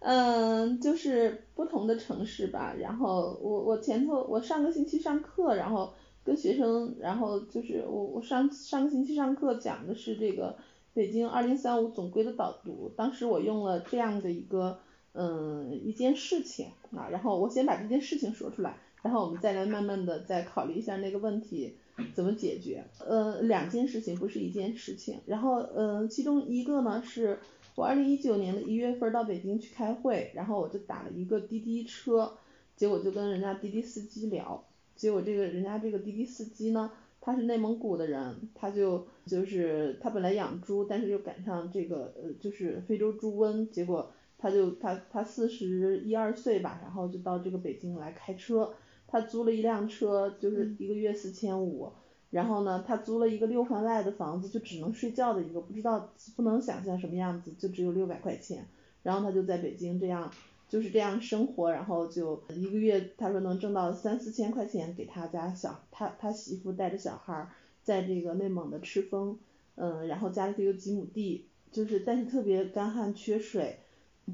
[0.00, 2.74] 嗯，就是不同的城市吧。
[2.78, 5.94] 然后我我前头我上个星期上课，然后
[6.24, 10.56] 跟学生，然后就是我我上上个星期上课讲的是这个
[10.94, 12.90] 北京二零三五总规的导读。
[12.96, 14.78] 当时我用了这样的一个
[15.12, 18.76] 嗯一件事情啊，然后我先把这件事情说出来。
[19.02, 21.76] 然后我们再来慢慢的再考虑一下那个问题
[22.14, 22.82] 怎么解决。
[23.06, 25.20] 呃，两件事情不是一件事情。
[25.26, 27.38] 然后呃，其中一个呢是
[27.74, 32.32] 我二零一九年的一月份到北京去开会，然后我就打了一个滴滴车，
[32.76, 34.64] 结果就跟人家滴滴司机聊，
[34.96, 36.90] 结果这个人家这个滴滴司机呢，
[37.20, 48.74] 他是内蒙古的人，他就就是他本来养猪，但是又赶上这个呃就是非洲猪瘟，结果他就他他四十一二岁吧，然后就到这个北京来开车。
[49.06, 51.92] 他租了一辆车，就是一个月四千五，
[52.30, 58.66] 然后呢，他租了一个六环外的房子，就只能睡觉的一个，不知道不能想象什么样子，就只有六百块钱，
[59.04, 60.32] 然后他就在北京这样，
[60.74, 67.48] 就是这样生活，然后就一个月他说能挣到三四千块钱给他家小，他他媳妇带着小孩
[67.84, 69.38] 在这个内蒙的赤峰，
[69.76, 73.78] 嗯，然后家里头有几亩地，就是但是特别干旱缺水，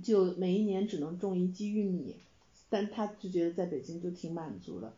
[0.02, 2.16] 就每一年只能种一季玉米。
[2.70, 4.94] 但他就觉得在北京就挺满足的，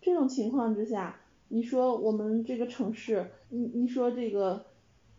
[0.00, 1.18] 这种情况之下，
[1.48, 4.66] 你说我们这个城市，你你说这个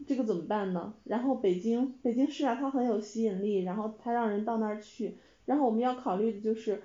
[0.07, 0.93] 这个怎么办呢？
[1.03, 6.81] 然后北京北京市啊，它很有吸引力，然后它让人到那儿去，然后我们要考虑的就是，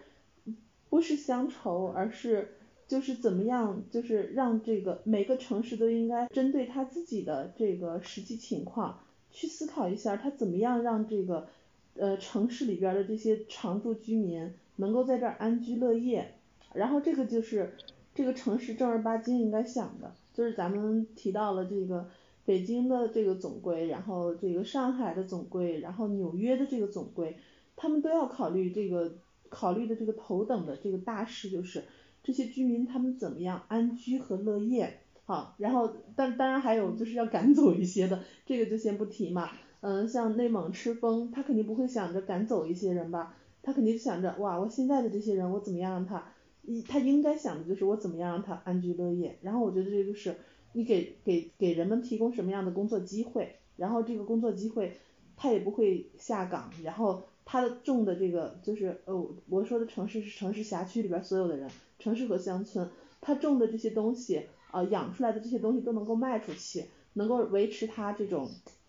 [0.89, 2.57] 不是乡愁，而是
[2.87, 9.01] 就是怎么样，就是让这个每个城市都应该针对他自己的这个实际情况
[9.31, 11.49] 去思考一下，他怎么样让这个
[11.95, 14.53] 呃城市里边的这些常住居民。
[14.77, 16.33] 能够在这儿安居乐业，
[16.73, 17.75] 然后这个就是
[18.15, 22.09] 这个城市正儿八经应该想的，就是咱们提到了这个
[22.47, 27.37] 北京的这个总规，然后这个上海的总规，然后纽约的这个总规，
[27.81, 29.11] 他们都要考虑这个
[29.49, 31.83] 考虑的这个头等的这个大事就是
[32.23, 39.49] 这些居民他们怎么样安居和乐业，好，然后但当然还有就是要赶走一些的，这个就先不提嘛，
[39.81, 43.35] 嗯，像内蒙赤峰，他肯定不会想着赶走一些人吧。
[43.63, 49.39] 他肯定想着，哇，我现在的这些人，我怎么样让他，一他应该想的就是我怎么样让他安居乐业。
[49.41, 50.37] 然后我觉得这就是
[50.75, 54.99] 你给给给人们提供什么样的工作机会，然后这个工作机会
[55.37, 62.89] 他也不会下岗，然后他的种的这个就是呃我说的城市是城市辖区里边所有的人，城市和乡村，
[63.21, 66.85] 他种的这些东西啊养出来的这些东西都能够卖出去，
[67.15, 68.49] 能够维持他这种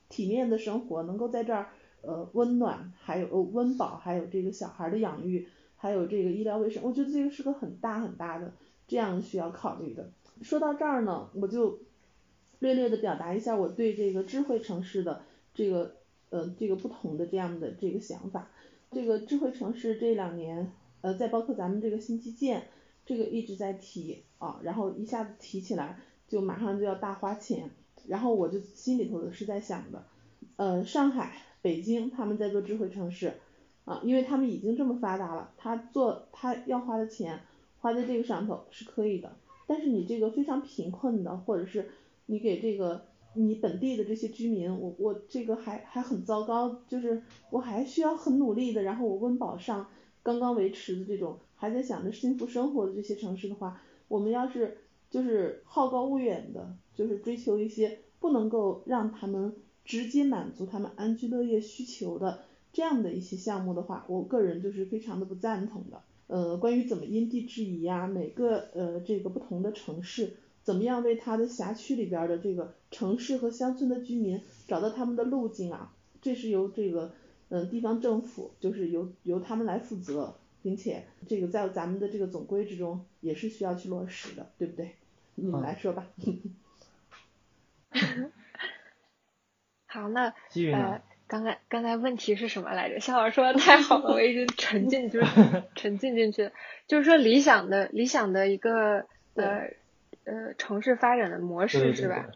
[0.09, 1.70] 体面的生活，能够在这儿。
[2.03, 5.47] 呃，温暖，还有温饱，还有这个小孩的养育，
[5.78, 8.53] 还有这个医疗卫生，我觉得这个是个很大很大的
[8.88, 10.09] 这样需要考虑的。
[10.41, 11.78] 说到这儿呢，我就
[12.57, 15.22] 略略的表达一下我对这个智慧城市的
[15.53, 15.97] 这个
[16.32, 18.50] 呃这个不同的这样的这个想法。
[18.90, 20.72] 这个智慧城市这两年，
[21.02, 22.64] 呃，再包括咱们这个新基建，
[23.06, 27.70] 这个一直在提啊，然后一下子提起来就马上就要大花钱，
[28.08, 30.04] 然后我就心里头是在想的，
[30.56, 31.44] 呃，上海。
[31.64, 33.36] 北京他们在做智慧城市，
[33.86, 37.40] 啊，因为他们已经这么发达了，他做他要花的钱
[37.80, 39.36] 花在这个上头是可以的，
[39.68, 41.92] 但是你这个非常贫困的，或者是
[42.26, 49.88] 你给这个你本地的这些居民，我我这个还还很糟糕，就是我还需要很努力的，然后我温饱上
[50.24, 54.78] 刚刚维持的这种，还在想着幸福生活的这些城市的话，我们要是
[55.10, 59.56] 就是好高骛远的，就是追求一些不能够让他们
[59.86, 62.40] 直接满足他们安居乐业需求的。
[62.74, 66.02] 这样的一些项目的话，我个人就是非常的不赞同的。
[66.28, 77.14] 呃，关于怎么因地制宜呀，每个呃这个不同的城市，怎么样为他的辖区里边的这个城市和乡村的居民找到他们的路径啊，这是由这个
[77.49, 84.95] 嗯地方政府就是由由他们来负责，并且这个在咱们的这个总规之中也是需要去落实的，对不对？
[85.36, 86.07] 你们来说吧。
[89.88, 90.34] 好，那
[90.74, 91.01] 呃。
[91.28, 92.99] 刚才刚才问题是什么来着？
[92.99, 96.51] 夏老师说的太好了，我已经沉浸就是沉浸进去。
[96.88, 99.05] 就是说理想的理想的一个
[99.36, 99.74] 呃
[100.26, 102.30] 呃城市发展的模式是吧？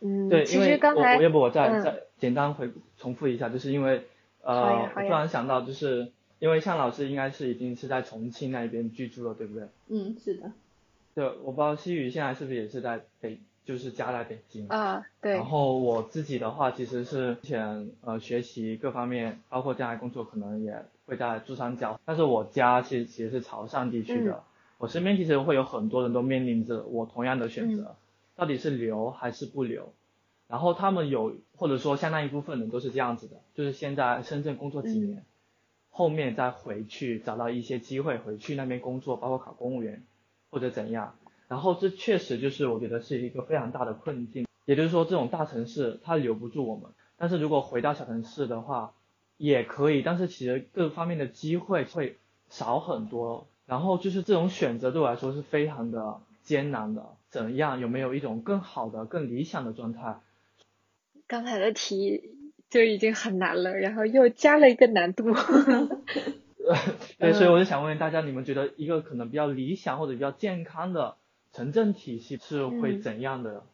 [0.00, 4.06] 嗯，对，其实刚才要不我再再简单回重复一下，就是因为
[4.42, 9.68] 呃，我突然想到，就是因为向老师应该是已经是在重庆那边居住了，对不对？
[9.88, 10.52] 嗯，是的。
[11.14, 13.38] 对，我不知道西雨现在是不是也是在北。
[13.64, 15.34] 就是家在北京啊，对。
[15.34, 24.42] 然后我自己的话，其实是之前呃学习各方面，包括将来工作可能也会在珠三角，但是我家其实其实是潮汕地区的。
[24.82, 27.94] 我身边其实会有很多人都面临着我同样的选择，
[28.34, 29.92] 到底是留还是不留。
[30.48, 35.24] 然后他们有或者说相当一部分人都是这样子的，就是先在深圳工作几年，
[35.90, 40.02] 后面再回去找到一些机会回去那边工作，包括考公务员
[40.50, 41.14] 或者怎样。
[41.46, 48.94] 然后这确实就是我觉得是一个非常大的困境，也就是说这种大城市它留不住我们，但是如果回到小城市的话
[49.36, 52.18] 也可以，但是其实各方面的机会会
[52.48, 57.06] 少很多，然后就是这种选择对我来说是非常的艰难的。
[57.30, 60.20] 怎样有没有一种更好的、更理想的状态？
[61.26, 62.30] 刚才的题
[62.68, 65.32] 就已经很难了，然后又加了一个难度。
[67.18, 71.16] 对，所以我就想问问大家，你们觉得一个可能比较理想或者比较健康的？
[71.52, 73.64] 城镇体系是会怎样的？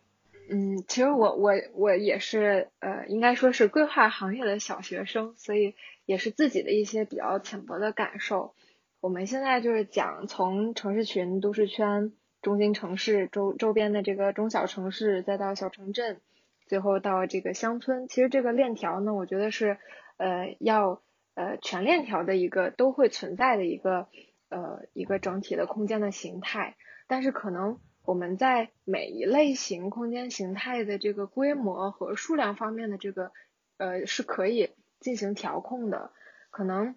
[0.51, 5.75] 嗯，其实我我我也是呃，应该说是规划行业的小学生，所以
[6.07, 8.55] 也是自己的一些比较浅薄的感受。
[9.01, 16.21] 我们现在就是讲从城市群、都市圈、中心城市周周边的这个中小城市，再到小城镇，
[16.67, 18.09] 最后到这个乡村。
[18.09, 19.79] 其实这个链条呢，我觉得是
[20.17, 21.01] 呃要
[21.35, 24.09] 呃全链条的一个都会存在的一个
[24.49, 26.77] 呃一个整体的空间的形态。
[27.07, 33.31] 但是可能我们在每一类型空间形态的这个规模和数量方面的这个
[33.77, 36.11] 呃是可以进行调控的。
[36.51, 36.97] 可能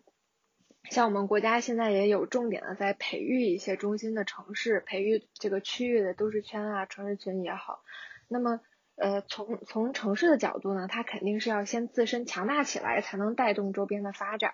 [0.90, 7.84] 像我们国家现在也有重点的在培育一些中心的城市，培育这个区域的都市圈啊、城市群也好。
[8.28, 8.60] 那么
[8.96, 14.54] 呃从从城市的角度呢，它肯定是要先自身强大起来，才能带动周边的发展。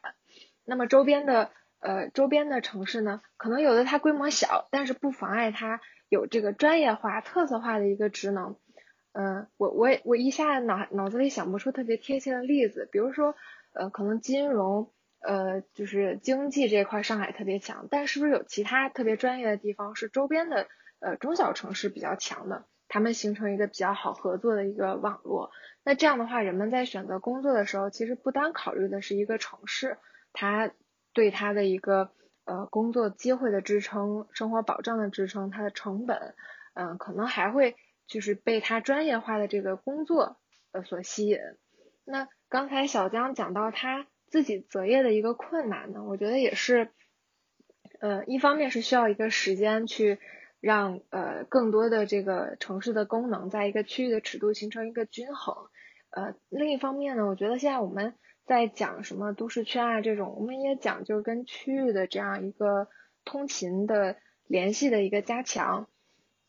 [0.66, 1.52] 那么周边的。
[1.80, 8.56] 呃，周边的城市呢，可能有的它规模小，但是不妨碍它有这个专业化、特色化的一个职能。
[9.12, 13.36] 嗯，我我我一下脑脑子里想不出特别贴切的例子，比如说，
[13.74, 14.92] 呃，可能金融，
[15.28, 20.68] 呃，就是经济这块上海特别强，但是不是有其他特别专业的地方是周边的
[21.00, 25.52] 呃中小城市比较强的，他们形成一个比较好合作的一个网络？
[25.84, 29.98] 那这样的话，人们在选择工作的时候，其实不单考虑的是一个城市，
[30.34, 30.72] 它。
[31.14, 32.12] 对他的一个
[32.46, 36.36] 呃工作机会的支撑、生活保障的支撑、它的成本，
[36.76, 37.76] 嗯，可能还会
[38.06, 40.38] 就是被他专业化的这个工作
[40.74, 41.40] 呃所吸引。
[42.06, 46.90] 那刚才小江讲到他自己择业的一个困难呢，我觉得也是，
[48.00, 50.20] 呃，一方面是需要一个时间去
[50.60, 55.56] 让呃更多的这个城市的功能在一个区域的尺度形成一个均衡，
[56.12, 58.14] 呃，另一方面呢，我觉得现在我们。
[58.48, 62.88] 在讲什么都市圈啊这种，我们也讲就是跟区域的这样一个
[63.26, 64.16] 通勤的
[64.46, 65.90] 联系的一个加强。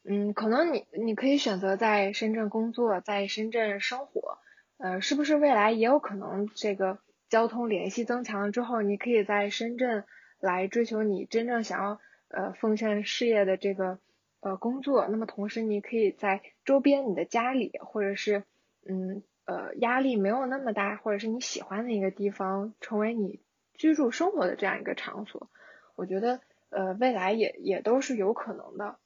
[0.05, 4.39] 嗯，可能你你可以选择在深圳工作，在深圳生活，
[4.77, 10.05] 呃，是不是未来也有可能这个交通联系增强了之后，你可以在深圳
[10.41, 13.99] 来追求你真正想要呃奉献事业的这个
[14.41, 18.45] 呃工作，那么同时你可以在周边你的家里或者是
[18.87, 19.23] 嗯。
[19.51, 23.41] 呃，压力没有那么大，或者是你喜欢的一个地方，成为你
[23.73, 25.49] 居住生活的这样一个场所，
[25.97, 28.99] 我觉得呃，未来也也都是有可能的。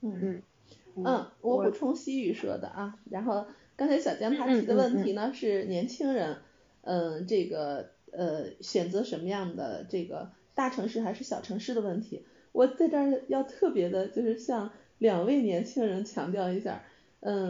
[0.00, 0.42] 嗯嗯，
[1.04, 3.46] 嗯我补充西语说的啊，然后
[3.76, 6.38] 刚才小江他提的问题呢是年轻人，
[6.86, 16.84] 嗯，这个呃选择什么样的这个大城市还是小城市的问题，我在这儿要特别的就是向两位年轻人强调一下，
[17.20, 17.48] 嗯，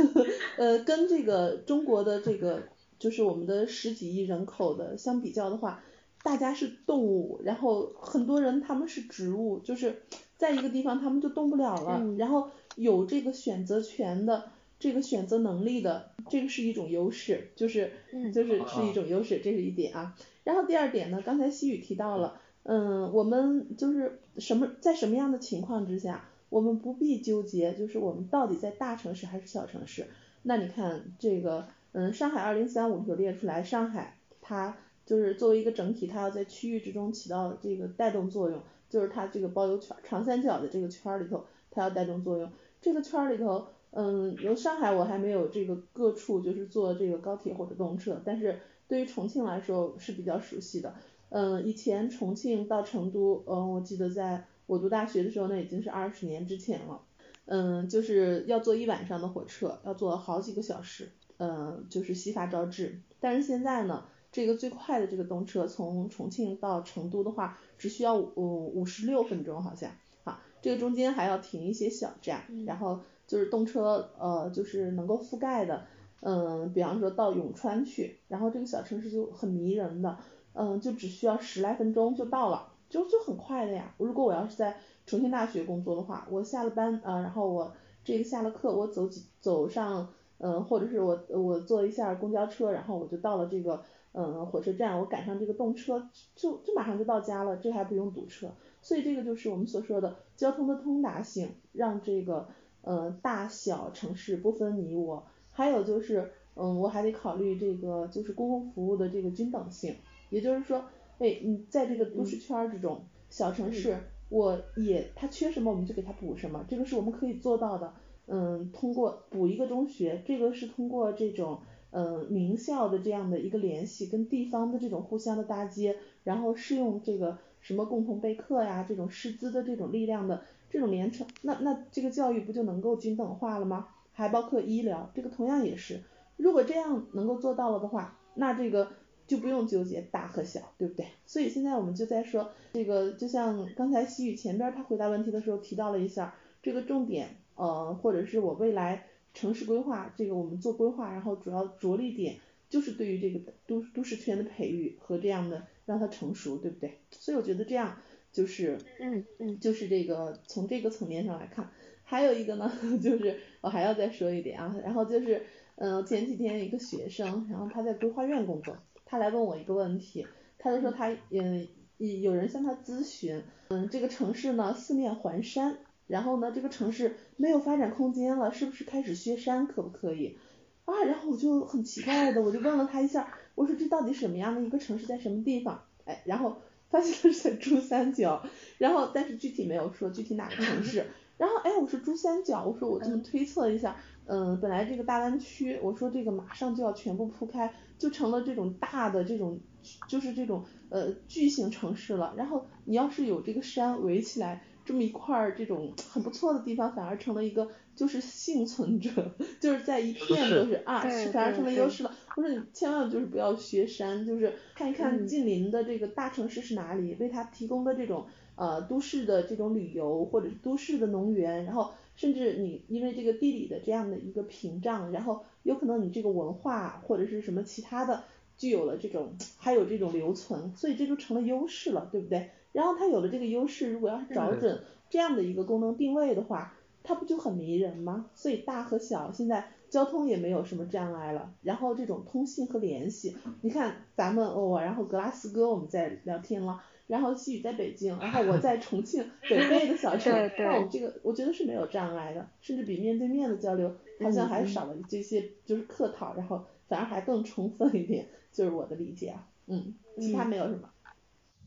[0.56, 2.62] 呃，跟这个中国的这个
[2.98, 5.84] 就是我们的十几亿人口的相比较的话，
[6.22, 10.02] 大家是动物，然后很多人他们是植物，就是
[10.36, 14.50] 在一个地方他们就动不了了，然后有这个选择权的。
[14.82, 17.92] 这个选择能力的，这个是一种优势，就是
[18.34, 20.16] 就是是一种优势，这是一点啊。
[20.42, 30.08] 然后第二点呢，刚才西雨提到了，嗯，我们就是什么在什么样的情况之下，我们不必纠结，就是我们到底在大城市还是小城市。
[30.42, 34.76] 那你看这个，嗯，上海二零三五就列出来，上海它
[35.06, 38.60] 就是作为一个整体，它要在区域之中起到这个带动作用，
[38.90, 43.68] 就是它这个包邮圈长三角的这个圈里头，它要带动作用，这个圈里头。
[43.94, 50.94] 嗯，由上海我还没有这个各处就是坐这个高铁或者动车，但是对于重庆来说是比较熟悉的。
[51.28, 57.02] 嗯，以前重庆到成都，嗯，我记得在我读大学的时候，那已经是二十年之前了。
[57.44, 63.02] 嗯，就是要坐一晚上的火车，要坐好几个小时，嗯，就是夕发朝至。
[63.20, 69.90] 但是现在呢，这个最快的这个动车从重庆到成都的话，只需要五五十六分钟好像，
[70.24, 73.00] 好，这个中间还要停一些小站，然后。
[73.26, 75.84] 就是动车，呃，就是能够覆盖的，
[76.20, 80.18] 嗯，比方说到永川去，然后这个小城市就很迷人的，
[80.52, 83.94] 嗯，就只需要十来分钟就到了，就就很快的呀。
[83.96, 87.72] 如果我要是在重庆大学工作的话，我下了班，啊，然后我
[88.04, 98.52] 这个下了课，我走几走上，嗯，或者是我我坐一下公交车，然后我就到了这个，嗯，火车站，我赶上这个动车，就就马上就到家了，这还不用堵车。
[98.82, 102.48] 所以这个就是我们所说的交通的通达性，让这个。
[102.82, 109.94] 呃，大小城市不分你我，还有就是，嗯，我还得考虑这个就是公共服务的这个均等性，
[110.30, 110.84] 也就是说，
[111.18, 113.96] 哎，你在这个都市圈这种，小城市
[114.28, 117.94] 我也它缺什么我们就给它补什么，这个是我们可以做到的。
[118.26, 121.60] 嗯，通过补一个中学，这个是通过这种
[121.90, 130.42] 嗯名校的这样的一个联系，跟地方的这种互相的搭接，然后适用这个什么共同备课呀，这种师资的这种力量的。
[130.72, 133.88] 这种连成，那那这个教育不就能够均等化了吗？
[134.14, 136.00] 还包括医疗，这个同样也是。
[136.38, 138.90] 如果这样能够做到了的话，那这个
[139.26, 141.06] 就不用纠结大和小，对不对？
[141.26, 149.04] 所以现在我们就在说这个，就像刚才西雨前边他回答问题的时候提到了一下，这个重点，呃，或者是我未来
[149.34, 152.36] 城市规划，这个我们做规划，然后主要着力点
[152.70, 156.98] 就是对于这个都都市圈的培育和这样的让它成熟，对不对？
[157.10, 157.98] 所以我觉得这样。
[158.32, 161.70] 就是，嗯嗯，就是这个从这个层面上来看，
[162.02, 162.72] 还有一个呢，
[163.02, 165.42] 就是我还要再说一点啊，然后就是，
[165.76, 170.26] 嗯，前几天一个学生，然后他在规划院工作，他来问我一个问题，
[170.58, 171.68] 他就说他，嗯，
[171.98, 175.76] 有人向他咨询，嗯，这个城市呢四面环山，
[176.06, 180.38] 然后呢这个城市没有发展空间了，是不是开始削山，可不可以？
[180.86, 185.84] 啊，然后我就很奇怪的，我就问了他一下，我说这到底什么样的一个城市，在什么地方？
[186.06, 186.56] 哎，然后。
[186.92, 188.40] 发现是在珠三角，
[188.78, 191.06] 然后但是具体没有说具体哪个城市，
[191.38, 199.58] 然后哎我说珠三角，我说我这么推测一下，嗯本来这个大湾区，我说这个马上就要全部铺开，就成了这种大的这种
[200.06, 204.62] 就是这种呃巨型城市了，然后你要是有这个山围起来。
[204.84, 209.10] 这么一块儿这种很不错的地方，反而成了一个就是幸存者，
[209.60, 211.00] 就是在一片都是啊，
[211.32, 212.14] 反而成了优势了。
[212.36, 218.26] 我说你千万就是不要学山，就是看一看近邻的这个大城市是哪里，为它提供的这种
[218.56, 228.24] 呃都市的这种旅游或者是都市的农园，然后甚至你因为这个地理的这样的一个屏障，然后有可能你这个文化或者是什么其他的
[228.58, 232.50] 具有了这种还有这种留存，所以这就成了优势了，对不对？
[232.72, 238.30] 然后它有了这个优势，如果要是找准这样的一个功能定位的话，它不就很迷人吗？
[238.34, 241.52] 所以大和小现在交通也没有什么障碍了。
[241.62, 260.88] 然后这种通信和联系，你看咱们哦，然后格拉斯哥我们在聊天了，然后西雨在北京，然后我在重庆 北碚的小城，那我们这个我觉得是没有障碍的，甚至比面对面的交流好像还少了这些就是客套，然后反而还更充分一点，就是我的理解啊，嗯，其他没有什么。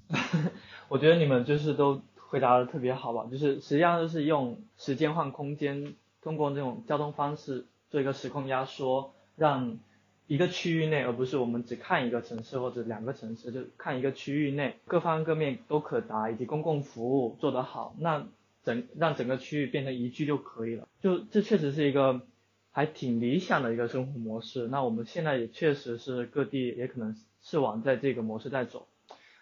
[0.87, 9.77] 我觉得你们就是都回答的特别好吧，就是实际上就是用时间换空间，通过这种交通方式做一个时空压缩，让
[10.27, 18.27] 一个区域内，而不是我们只看一个城市或者两个城市，就看一个区域内各方各面都可达，以及公共服务做得好，那
[18.63, 20.87] 整让整个区域变成宜居就可以了。
[21.01, 22.21] 就这确实是一个
[22.71, 24.67] 还挺理想的一个生活模式。
[24.67, 27.15] 那我们现在也确实是各地也可能。
[27.47, 28.87] 是往在这个模式在走。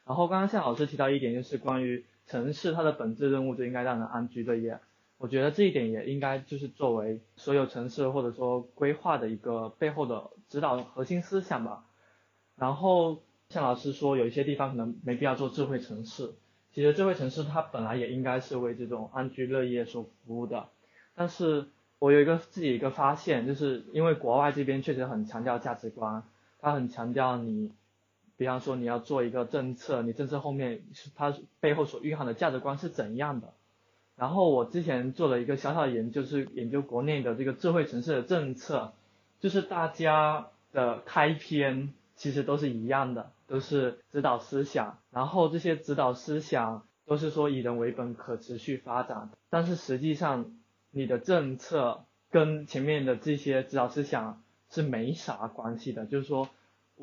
[0.06, 4.80] 然后刚刚向老师提到一点，就是关于城市它的本质任务就应该让人安居乐业。
[5.18, 11.86] 我觉得这一点也应该就是作为所有城市或者说规划的一个背后的指导核心思想吧。
[12.58, 16.34] 然后向老师说，有一些地方可能没必要做智慧城市。
[16.74, 20.70] 其实智慧城市它本来也应该是为这种安居乐业所服务的。
[21.16, 21.68] 但是
[22.00, 26.24] 我有一个自己一个发现，就是因为国外这边确实很强调价值观，
[26.60, 27.72] 它很强调你，
[28.44, 30.82] 比方说你要做一个政策，你政策后面
[31.16, 33.54] 它背后所蕴含的价值观是怎样的。
[34.18, 38.92] 然后我之前做了一个小小的研究，是研究国内的这个智慧城市的政策，
[39.40, 50.52] 就是大家的开篇其实都是一样的，都是指导思想，然后这些指导思想都是说以人为本、可持续发展，但是实际上
[50.92, 56.50] 你的政策跟前面的这些指导思想是没啥关系的，就是说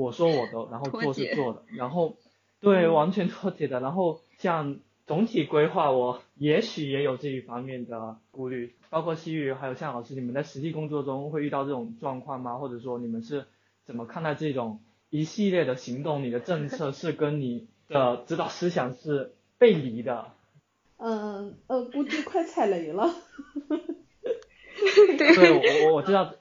[0.02, 2.16] 我说我的，然后做是做的，然后
[2.60, 4.78] 对完全脱节的，然后像。
[5.06, 12.58] 总体规划，我也许也有这一方面的顾虑，包括西域还有向老师，你们在实际工作中会遇到这种状况吗？
[12.58, 13.46] 或者说你们是
[13.84, 14.78] 怎么看待这种
[15.08, 16.22] 一系列的行动？
[16.22, 20.30] 你的政策是跟你的指导思想是背离的？
[20.98, 23.12] 嗯 呃，估计快踩雷了。
[25.18, 26.34] 对，我我知道。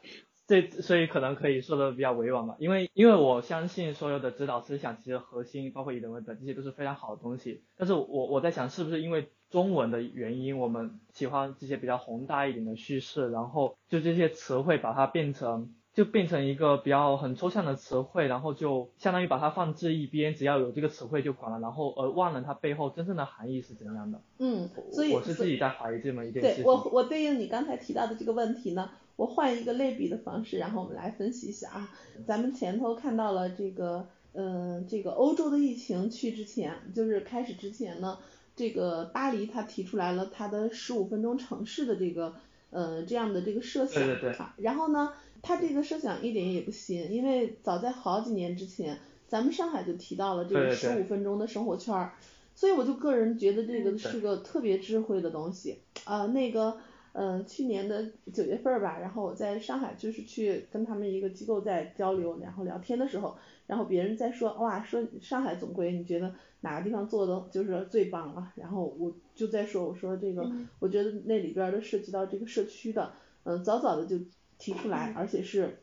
[0.49, 7.61] 这所以可能可以说的比较委婉吧，因为因为我相信所有的指导思想其实核心包括以人为本，这些都是非常好的东西。
[7.77, 24.19] 但是我我在想是不是因为中文的原因，我们喜欢这些比较宏大一点的叙事，然后就这些词汇把它变成就变成一个比较很抽象的词汇，然后就相当于把它放置一边，只要有这个词汇就管了，然后而忘了它背后真正的含义是怎样的。
[24.39, 26.63] 嗯，所以我是自己在怀疑这么一件事情。
[26.63, 28.89] 对我我对应你刚才提到的这个问题呢。
[29.19, 31.89] 我换一个类比的方式，然后我们来分析一下啊。
[32.25, 38.17] 咱们前头看到了这个，嗯，这个欧洲的疫情去之前，就是开始之前呢，
[38.55, 42.33] 这个巴黎他提出来了他的十五分钟城市的这个，
[42.69, 44.01] 呃，这样的这个设想。
[44.01, 44.45] 对对对。
[44.55, 45.11] 然后呢，
[45.41, 52.13] 他这个设想一点也不新，因为早在好几年之前，咱们上海就提到了这个十五分钟的生活圈儿。
[52.55, 56.77] 所以我就个人觉得这个是个特别智慧的东西啊，那个。
[57.13, 63.35] 嗯，去年的九月份吧，然后我在上海就是去跟他们一个机构在交流，然后聊天的时候，
[63.67, 68.51] 然后别人在说哇，说上海总归你觉得哪个地方做的就是最棒了？
[68.55, 70.49] 然后我就在说我说这个，
[70.79, 73.11] 我觉得那里边的涉及到这个社区的，
[73.43, 74.17] 嗯，早早的就
[74.57, 75.79] 提出来，而且是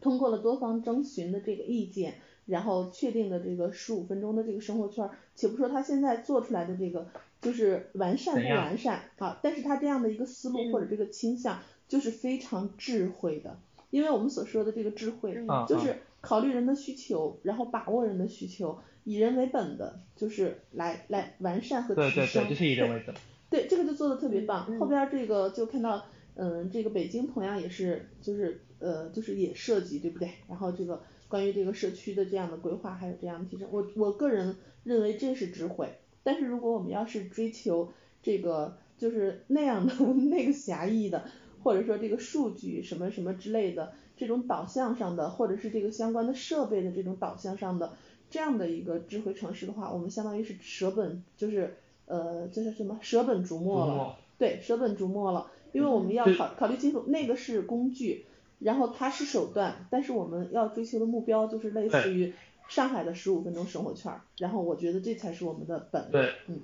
[0.00, 2.14] 通过了多方征询的这个意见。
[2.46, 7.06] 然后确定的这个十五分钟的这个生活圈，且不说他现在做出来的这个
[7.40, 13.58] 就是完善不完善啊，但是他这样的一个思路或者这个倾向就是非常智慧的，
[13.90, 15.34] 因为我们所说的这个智慧
[15.68, 22.10] 就是考虑人的需求，然后把握人的需求，以人为本的，就是来来完善和提升。
[22.10, 23.14] 对对对，就是以人为本。
[23.50, 24.78] 对，这个就做的特别棒。
[24.78, 30.30] 后边这个就看到，嗯，这个北京同样也是，就是呃，就是也涉及，对不对？
[30.48, 31.02] 然后这个。
[31.34, 35.88] 关于这个社区的这样的规划，还有这样的提升，我我个人认为这是智慧。
[36.22, 39.92] 但是如果我们要是追求这个就是那样的
[40.30, 41.24] 那个狭义的，
[41.64, 47.94] 或者说这个数据什么什么之类的这种导向上的，或者是这个相关的设备的这种导向上的
[48.30, 51.74] 这样的一个智慧城市的话，我们相当于是舍本就是
[52.06, 58.24] 呃就是什么舍本逐末了，对，舍本逐末了，因为我们要考考虑清楚那个是工具。
[58.64, 62.32] 然后它是手段，但是我们要追求的目标就是类似于
[62.66, 64.22] 上海的十五分钟生活圈儿。
[64.38, 66.10] 然后我觉得这才是我们的本。
[66.10, 66.60] 对，嗯。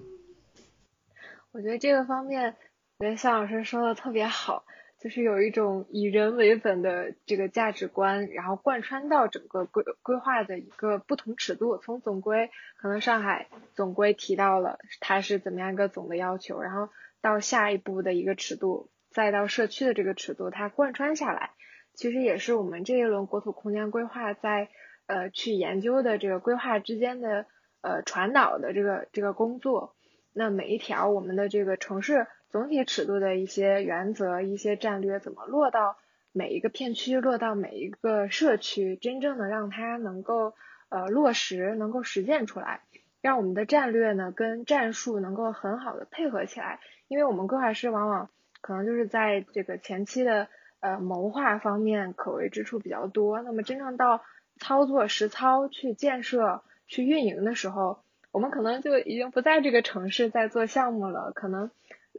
[1.52, 2.56] 我觉得这个方面，
[2.98, 4.64] 我觉得向老师说的特别好，
[4.98, 11.76] 就是有一种以人为本的这个价值观，然后贯穿到整个规规划的一个不同尺度。
[11.76, 16.88] 从总规，可能上海总规提到了它是怎么样一个总的要求，然后
[17.20, 21.50] 到下一步的一个尺度，再到社区的这个尺度，它贯穿下来。
[21.94, 24.70] 其实也是我们这一轮国土空间规划在
[25.06, 27.44] 呃去研究的这个规划之间的
[27.82, 29.94] 呃传导的这个这个工作。
[30.32, 35.98] 那每一条我们的这个城市总体尺度的一些原则、一些战略，怎么落到
[36.32, 40.54] 每一个片区、落到每一个社区，真正的让它能够
[40.88, 42.80] 呃落实、能够实践出来，
[43.20, 46.80] 让我们的战略呢跟战术能够很好的配合起来。
[47.08, 48.30] 因为我们规划师往往
[48.62, 50.48] 可能就是在这个前期的。
[50.80, 53.42] 呃，谋划方面可为之处比较多。
[53.42, 54.22] 那么，真正到
[54.58, 58.02] 操作实操去建设、去运营的时候，
[58.32, 61.32] 我们可能就已经不在这个城市在做项目了。
[61.34, 61.70] 可能，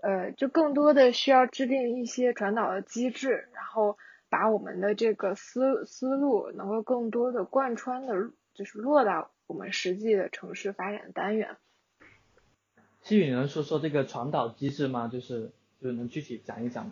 [0.01, 3.97] 呃，就更多的需要制定一些传导的机制，然后
[4.29, 8.13] 把我们的这个思思路能够更多的贯穿的
[8.53, 11.57] 就是落到我们实际的城市发展单元。
[13.01, 15.07] 西语能说说这个传导机制吗？
[15.07, 16.91] 就是就是能具体讲一讲吗？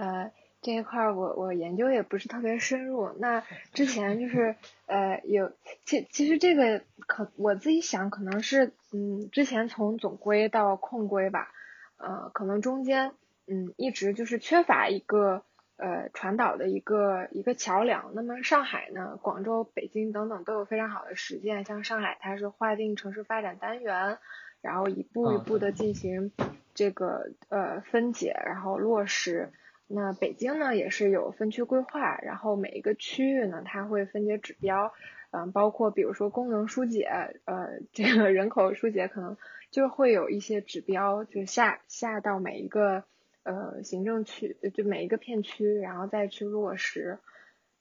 [0.00, 0.32] 呃，
[0.62, 3.10] 这一块我我研究也不是特别深入。
[3.18, 3.42] 那
[3.74, 5.52] 之前就 是呃有
[5.84, 11.50] 其其实这个可我自己想可能是嗯之前从总规到控规吧，
[11.98, 13.12] 呃可能中间
[13.46, 15.42] 嗯一直就是缺乏一个
[15.76, 18.12] 呃传导的一个一个桥梁。
[18.14, 24.18] 那么上海呢、广州、北京等等都有非常好的实践，像上海它是划定城市发展单元，
[24.62, 26.32] 然后一步一步的进行
[26.74, 29.50] 这个呃分解，然后落实。
[29.92, 34.92] 那北京呢也是有分区规划，然后每一个区域呢它会分解指标，
[35.32, 37.08] 嗯，包括比如说功能疏解，
[37.44, 39.36] 呃，这个人口疏解可能
[39.72, 43.02] 就会有一些指标，就下下到每一个
[43.42, 47.18] 呃行政区，就每一个片区，然后再去落实。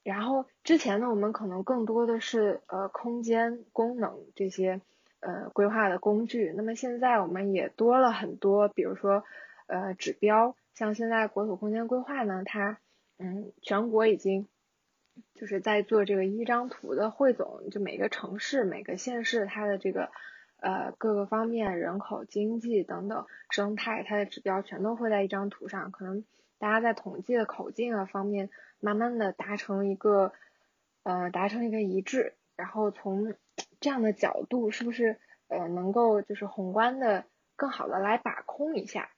[0.03, 4.81] 然后之前呢，我们可能更多的是呃空间功能这些
[5.19, 9.23] 呃规划的工具，那么现在我们也多了很多，比如说
[9.67, 10.55] 呃指标。
[10.79, 12.79] 像现在国土空间规划呢，它
[13.17, 14.47] 嗯，全国已经
[15.33, 20.09] 就是在做这个一张图的汇总，就每个城市、每个县市它的这个
[20.61, 25.91] 呃各个方面人口、经济等等生态，它的指标全都会在一张图上。
[25.91, 26.23] 可能
[26.59, 28.49] 大家在统计的口径啊方面，
[28.79, 30.31] 慢慢的达成一个
[31.03, 33.35] 呃达成一个一致，然后从
[33.81, 35.19] 这样的角度，是不是
[35.49, 37.25] 呃能够就是宏观的
[37.57, 39.09] 更好的来把控一下？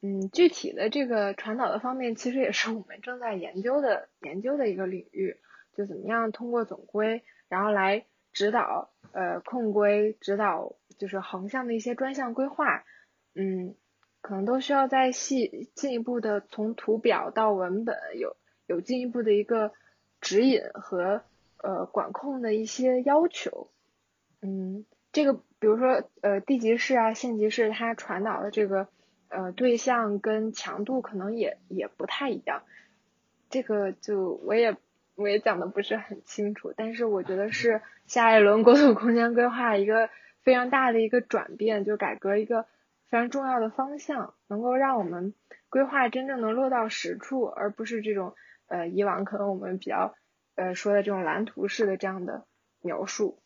[0.00, 5.38] 嗯，具体的这个传导的方面，其实也是我们正在研究的研究的一个领域，
[5.74, 12.84] 就怎么样通过总规，然后来指导呃控规，指导就是横向的一些专项规划，
[13.34, 13.74] 嗯，
[14.20, 18.36] 可能都需要再细进一步的从图表到文本有
[18.68, 19.72] 有进一步的一个
[20.20, 21.24] 指引和
[21.60, 23.72] 呃管控的一些要求，
[24.42, 28.86] 嗯，这个比如说呃地级市啊县级市它传导的这个。
[29.30, 32.62] 呃，对象跟强度可能也也不太一样，
[33.50, 34.76] 这个就我也
[35.16, 40.08] 我也讲的不是很清楚，但是我觉得是下一轮国土空间规划一个
[40.40, 42.62] 非常大的一个转变，就改革一个
[43.06, 45.34] 非常重要的方向，能够让我们
[45.68, 48.34] 规划真正能落到实处，而不是这种
[48.68, 50.14] 呃以往可能我们比较
[50.54, 52.46] 呃说的这种蓝图式的这样的
[52.80, 53.38] 描述。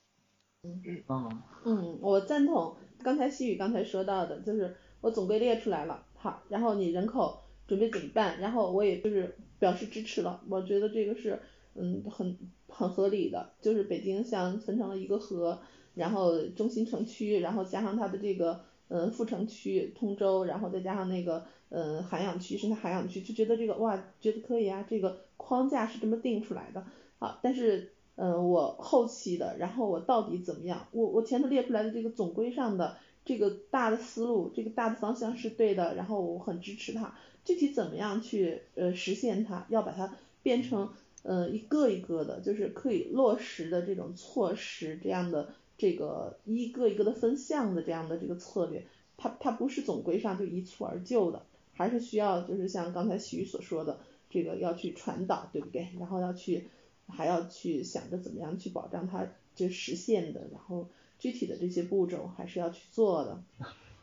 [0.62, 4.76] 嗯嗯嗯，我赞同刚才西雨刚才说到的，就是。
[5.03, 8.40] 我总归列出来了，好，然后你人口准备怎么办？
[8.40, 11.40] 然后我也就是表示支持了，我觉得这个是
[11.74, 12.38] 嗯很
[12.68, 15.59] 很合理的，就是北京像分成了一个核，
[15.94, 26.84] 然后中心城区，然后加上它的这个嗯副城区通州，然后再加上那个嗯涵养区，生态涵养区，就觉得这个哇，觉得可以啊，这个框架是这么定出来的，
[27.18, 30.86] 好，但是嗯我后期的，然后我到底怎么样？
[30.92, 32.96] 我我前头列出来的这个总规上的。
[33.24, 37.14] 这个大的思路，这个大的方向是对的，然后我很支持它。
[37.44, 40.92] 具体怎么样去呃实现它，要把它变成
[41.22, 51.44] 呃一个一个的，就是可以落实的这种措施，这样的这个一个一个的分项的这样的这个策略，它它不是总归上就一蹴而就的，
[51.74, 53.98] 还是需要就是像刚才徐所说的，
[54.30, 55.88] 这个要去传导，对不对？
[55.98, 56.68] 然后要去
[57.08, 60.88] 还要去想着怎么样去保障它就实现的，然后。
[61.22, 63.38] 具体的这些步骤还是要去做的。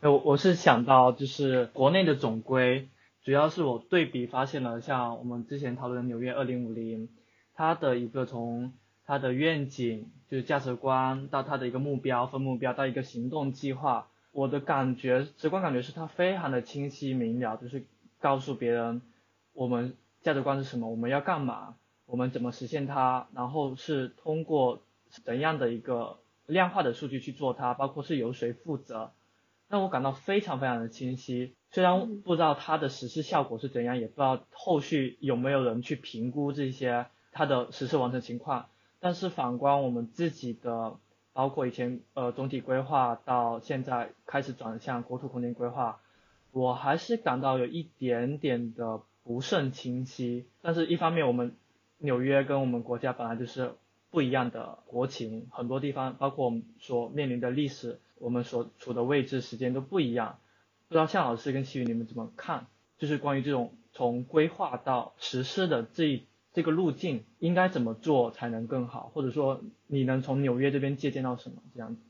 [0.00, 2.88] 我我是想到就是国内的总规，
[3.22, 7.10] 主要是我对比发现了，像我们之前讨论的纽约二零五零，
[7.54, 8.72] 它的一个从
[9.04, 17.84] 它的愿景就是价值观到它的一个目标分目标到一个行动计划，我的感觉直观感觉是它非常的清晰明了，就是
[18.18, 19.02] 告诉别人
[19.52, 19.92] 我们
[20.22, 21.74] 价值观是什么，我们要干嘛，
[22.06, 24.80] 我们怎么实现它，然后是通过
[25.22, 26.16] 怎样的一个。
[26.50, 29.12] 量化的数据去做它，包括是由谁负责，
[29.68, 31.54] 让我感到非常非常的清晰。
[31.70, 38.66] 虽然不知道它的实施效果是怎样，也不知道后续有没有人去评估这些它的实施完成情况，
[38.98, 40.96] 但是反观我们自己的，
[41.32, 46.00] 包括以前呃总体规划到现在开始转向国土空间规划，
[46.50, 50.46] 我还是感到有一点点的不甚清晰。
[50.60, 51.54] 但是一方面我们
[51.98, 53.74] 纽约跟我们国家本来就是。
[54.10, 60.38] 不一样的国情，很多地方，包括我们所面临的历史，我们所处的位置、时间都不一样。
[60.88, 62.66] 不知道向老师跟齐宇你们怎么看？
[62.98, 69.10] 就是关于这种从规划到实施的这这个路径，应该怎么做才能更好？
[69.14, 71.62] 或者说，你能从纽约这边借鉴到什么？
[71.74, 72.02] 这样子。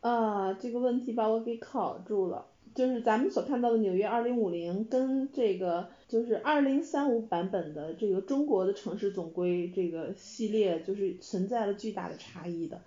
[0.00, 2.46] 啊，这个问题把我给考住了。
[2.74, 12.80] 就是咱们所看到的纽约二零五零跟这个就是二零三五版本的这个中国的城市总规这个系列，就是存在了巨大的差异的。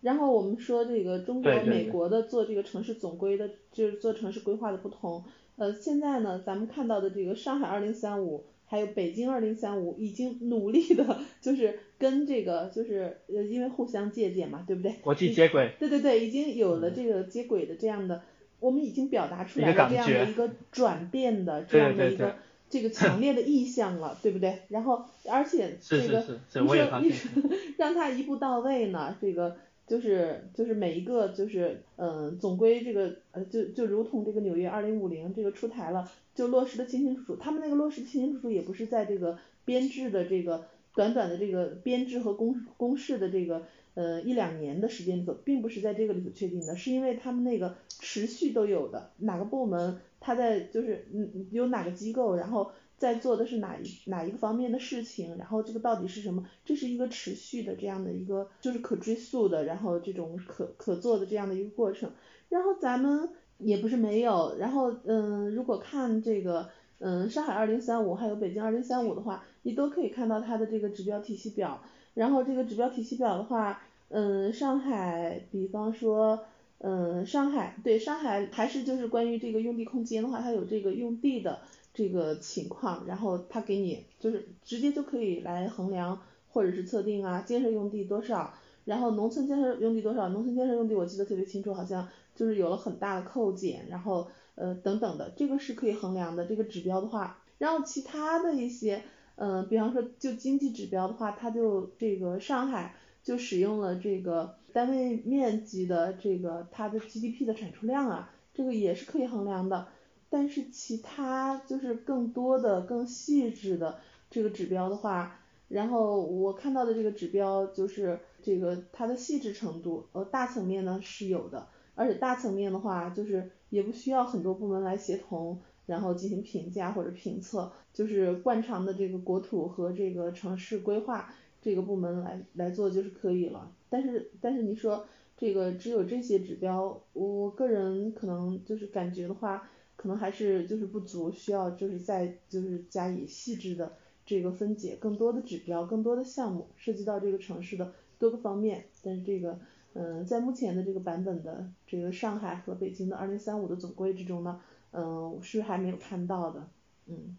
[0.00, 5.22] 然后我们说这个中国、美国的做这个城市总规的，就是做城市规划的不同。
[5.56, 14.92] 呃，现在呢，咱们看到的这个上海二零三五，还有北京二零三五，已经努力的，就是跟这个，就是呃，因为互相借鉴嘛，对不对？
[15.02, 15.70] 国际接轨。
[15.78, 18.22] 对对对，已经有了这个接轨的这样的，
[18.60, 22.36] 我们已经表达出来了这样的一个转变的这样的一个
[22.68, 24.60] 这个强烈的意向了， 对不对？
[24.68, 26.24] 然后，而且这个
[26.54, 27.42] 你说你说
[27.76, 29.56] 让他一步到位呢，这个。
[29.90, 40.64] 就是就是每一个就是嗯总归这个呃就就如同这个纽约二零五零这个出台了就落实的清清楚楚，他们那个落实的清清楚楚也不是在这个编制的这个
[40.94, 43.62] 短短的这个编制和公公示的这个
[43.94, 52.72] 呃一两年的时间里头，并不是在这个里头确定的，是因为他们那个持续都有的哪个部门他在就是嗯有哪个机构然后。
[53.00, 56.46] 在做的是哪一哪一个方面的事情，然后这个到底是什么？
[56.66, 62.10] 这是一个持续的这样的一个，就是可追溯的，然后这种可可做的这样的一个过程。
[62.50, 66.68] 然后咱们也不是没有，然后嗯，如果看这个
[66.98, 71.82] 嗯上海二零三五还有北京二零三五的话，你都可以看到它的这个指标体系表。
[72.12, 76.44] 然后这个指标体系表的话，嗯，上海，比方说
[76.80, 81.60] 嗯上海，对上海还是就是关于这个用地空间的话，它有这个用地的。
[81.92, 88.54] 这个情况，然后它给你就是直接就可以来衡量或者是测定啊，建设用地多少，
[88.84, 99.02] 然后农村建设用地多少，农村建设用地我记得特别清楚，好像就是有了很大的扣减，然后呃等等的，这个是可以衡量的这个指标的话，然后其他的一些
[99.34, 109.88] 嗯，比方说就经济指标的话，它就这个上海就使用了这个单位面积的这个它的 GDP 的产出量啊，这个也是可以衡量的。
[110.28, 113.98] 但是其他就是更多的、更细致的
[114.30, 121.66] 这个指标的话，然后我看到的这个指标就是这个它的细致程度，呃，大层面呢是有的，
[121.96, 133.72] 而且大层面的话就是也不需要很多部门来协同，然后进行评价或者评测，就是惯常的这个国土和这个城市规划这个部门来来做就是可以了。
[133.88, 135.06] 但是但是你说
[135.36, 139.68] 这个只有这些指标，我个人可能就是感觉的话。
[140.00, 143.92] 可能还是就是不足，需要就是再就是加以细致的
[144.24, 148.86] 这个分解，更多的指标，更多的项目，涉及到这个城市的多个方面。
[149.02, 149.60] 但是这个，
[149.92, 154.62] 嗯，在目前的这个版本的这个上海和北京的二零三五的总规之中呢，
[154.92, 156.66] 嗯，是还没有看到的，
[157.06, 157.36] 嗯。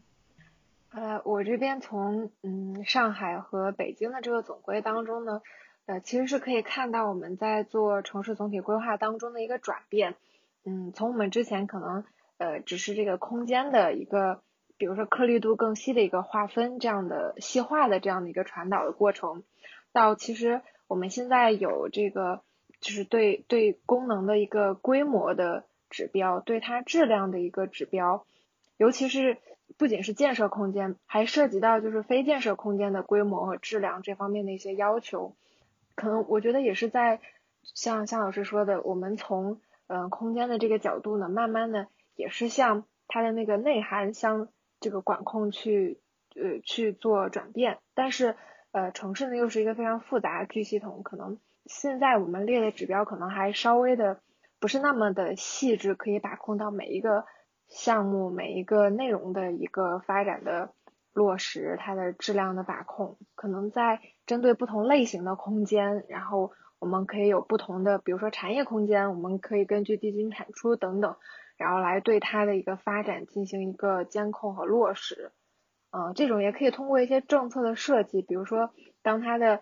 [0.93, 5.41] 呃，我这边从嗯上海和北京的这个总规当中呢，
[5.85, 10.15] 呃，其实是可以看到我们在做城市总体规划当中的一个转变。
[10.65, 12.03] 嗯，从我们之前可能。
[12.37, 14.41] 呃，只是这个空间的一个，
[14.79, 19.43] 比如说颗粒度更细的一个划分，这样的细化的这样的一个传导的过程，
[19.93, 22.41] 到其实我们现在有这个，
[22.79, 28.25] 就是对对功能的一个规模的指标，对它质量的一个指标，
[28.75, 29.37] 尤其是
[29.77, 35.35] 不仅是建设空间，还涉及到就是非建设空间的规模和质量这方面的一些要求，
[35.95, 37.19] 可能我觉得也是在
[37.63, 41.87] 像夏老师说的，我们从嗯空间的这个角度呢，慢慢的。
[42.17, 44.49] 也是向它的那个内涵相
[44.79, 46.01] 这个管控去
[46.35, 48.35] 呃去做转变，但是
[48.71, 54.19] 呃城市呢又是一个非常复杂的巨系统，可能现在我们列的指标可能还稍微的
[54.59, 57.25] 不是那么的细致，可以把控到每一个
[57.71, 60.73] 项目每一个内容的一个发展的
[61.13, 71.15] 落实，它的质量的把控，可能在针对不同类型的空间，然后我们可以有不同的，比如说产业空间，我们可以根据地均产出等等。
[71.57, 75.31] 然后来对它的一个发展进行一个监控和落实，
[75.91, 78.71] 嗯，这种也可以通过一些政策的设计，比如说
[79.03, 79.61] 当它的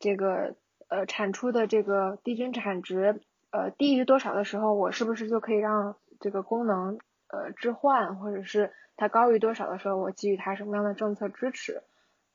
[0.00, 0.56] 这个
[0.88, 3.20] 呃产出的这个地均产值
[3.52, 11.82] 呃低于多少的时候，我是不是就可以让这个功能呃置换，或者是它高于多少的时候，我给予它什么样的政策支持？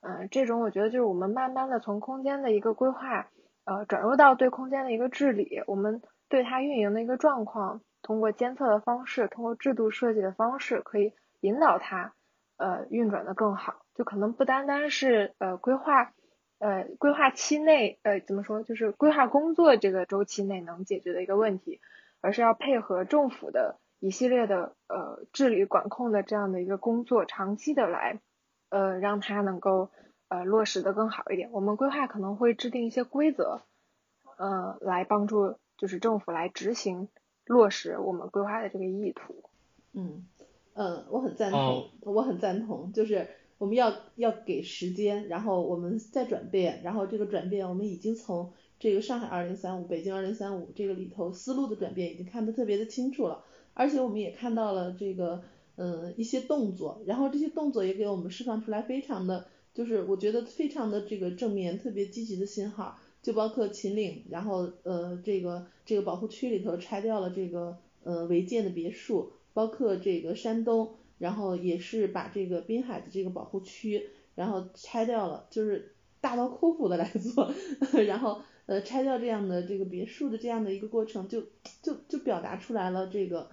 [0.02, 3.30] 嗯，这种我觉得就是我们慢慢的从空间的一个规划
[3.66, 7.82] 呃转入到对空间的一个治理，我们对它运营的一个状况。
[8.04, 12.16] 通过监测的方式，通过制度设计的方式，可以引导它
[12.58, 13.86] 呃运转的更好。
[13.94, 16.12] 就可能不单单是呃规划
[16.58, 21.80] 呃规划期内呃怎么说，就是规划工作这个周期内能解决的一个问题，
[22.22, 28.20] 而是要配合政府的一系列的呃治理管控的这样的一个工作，长期的来
[28.70, 29.92] 呃让它能够
[30.28, 31.52] 呃落实的更好一点。
[31.54, 33.62] 我们规划可能会制定一些规则，
[34.38, 37.08] 呃来帮助就是政府来执行。
[37.46, 39.44] 落实我们规划的这个意图。
[39.94, 40.26] 嗯，
[40.74, 53.44] 嗯，我很赞同，我很赞同，就是我们要要给时间，然后我们再转变，然后这个转变我们已经从这个上海二零三五、北京二零三五这个里头思路的转变已经看得特别的清楚了，
[53.82, 55.42] 而且我们也看到了这个
[55.76, 69.32] 呃一些动作，然后这些动作也给我们释放出来非常的，就是我觉得非常的这个正面、特别积极的信号，就包括秦岭，然后呃这个这个保护区里头拆掉了这个呃违建的别墅。
[69.54, 77.54] 包括这个山东，然后也是把这个滨海的这个保护区，然后拆掉了，就是大刀阔斧的来做，
[78.08, 81.42] 然后呃拆掉这样的这个别墅的这样的一个过程，就
[81.82, 83.50] 就就表达出来了这个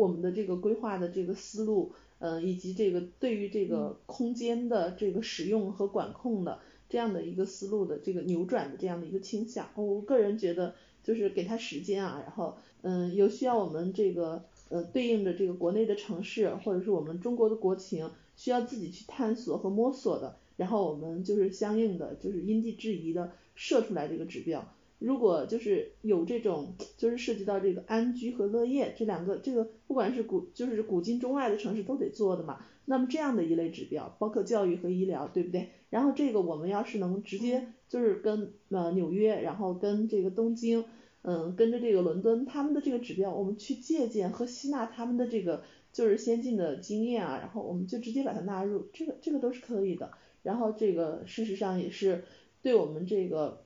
[0.00, 9.68] 我们的这个规划的这个思路，呃以及这个对于这个空间的这个使用和管控的这样的一个思路的这个扭转的这样的一个倾向。
[9.74, 14.44] 我个人觉得就是给他时间啊，然后嗯有需要我们这个。
[14.72, 24.72] 呃，对应着这个国内的城市，或者是我们中国的国情，需要自己去探索和摸索的，然后我们就是相应的，就是因地制宜的设出来这个指标。
[25.00, 32.60] 如果就是有这种，就是涉及到这个安居和乐业这两个，这个不管是古就是古今中外的城市都得做的嘛。
[32.84, 35.70] 那么这样的一类指标，包括教育和医疗，对不对？
[35.90, 40.84] 然后这个我们要是能直接就是跟呃纽约，然后跟这个东京。
[41.22, 45.62] 嗯，跟着这个伦敦他们的这个指标，我们去借鉴和吸纳他们的这个
[45.92, 50.12] 就是先进的经验啊，然后我们就直接把它纳入，这个这个都是可以的。
[50.42, 52.24] 然后这个事实上也是
[52.62, 53.62] 对我们这个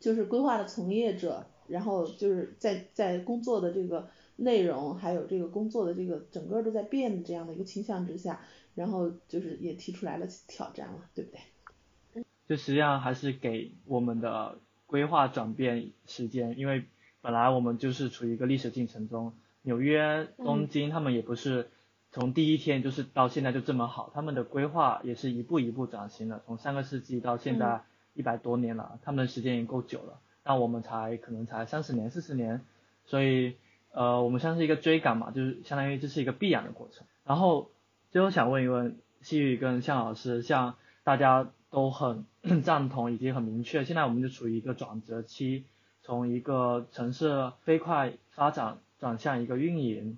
[0.00, 8.40] 就是规划的从业者，然后就是在在工作的这个内容，还有这个工作的这个整个都在变的这样的一个倾向之下，
[8.74, 12.24] 然后就是也提出来了挑战了，对不对？
[12.48, 14.58] 就实际上还是给我们的。
[14.90, 16.82] 规划转变时间，因为
[17.20, 21.68] 本来我们就是处于一个历史进程中，纽约、东京他们也不是
[22.10, 27.82] 从第一天就是到现在就这么好，他们的规划也是一步一步转型的，从上个世纪到现在
[28.18, 32.60] 一百多年了，他们的时间也够久了，那我们才可能才三十年、四十年，
[33.06, 33.56] 所以
[33.92, 37.06] 呃我们像是一个追赶嘛，就是相当于这是一个必然的过程。
[37.24, 37.70] 然后
[38.10, 41.50] 最后想问一问西雨跟向老师，像大家。
[41.70, 42.24] 都很
[42.64, 43.84] 赞同，以及很明确。
[43.84, 45.64] 现在我们就处于一个转折期，
[46.00, 50.16] 从一个城市飞快发展转向一个运营、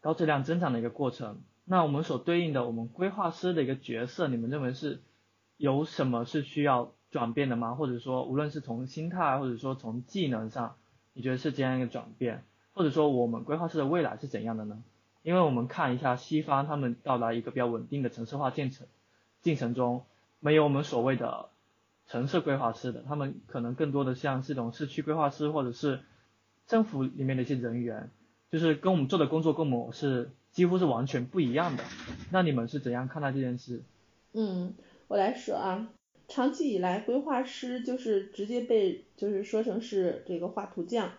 [0.00, 1.40] 高质量增长的一个过程。
[1.64, 5.00] 那我们所对应的，我们规划师的一个角色，你们认为是
[5.56, 7.74] 有什么是需要转变的吗？
[7.76, 10.74] 或者说，无论是从心态，或者说从技能上，
[11.12, 12.42] 你觉得是这样一个转变？
[12.72, 14.82] 或者说，我们规划师的未来是怎样的呢？
[15.22, 18.88] 因为我们看一下西方，他们到达一个比较稳定的城市化建成
[19.42, 20.04] 进程中。
[20.40, 21.50] 没有我们所谓的
[22.08, 26.00] 城市规划师的，他们可能更多的像这种市区规划师或者是
[26.66, 28.10] 政府里面的一些人员，
[28.50, 31.84] 就是跟我们做的工作跟我们是几乎是完全不一样的。
[32.30, 33.84] 那你们是怎样看待这件事？
[34.32, 34.74] 嗯，
[35.06, 35.88] 我来说啊，
[36.32, 41.12] 长期以来规划师就是直接被就是说成是这个画图匠，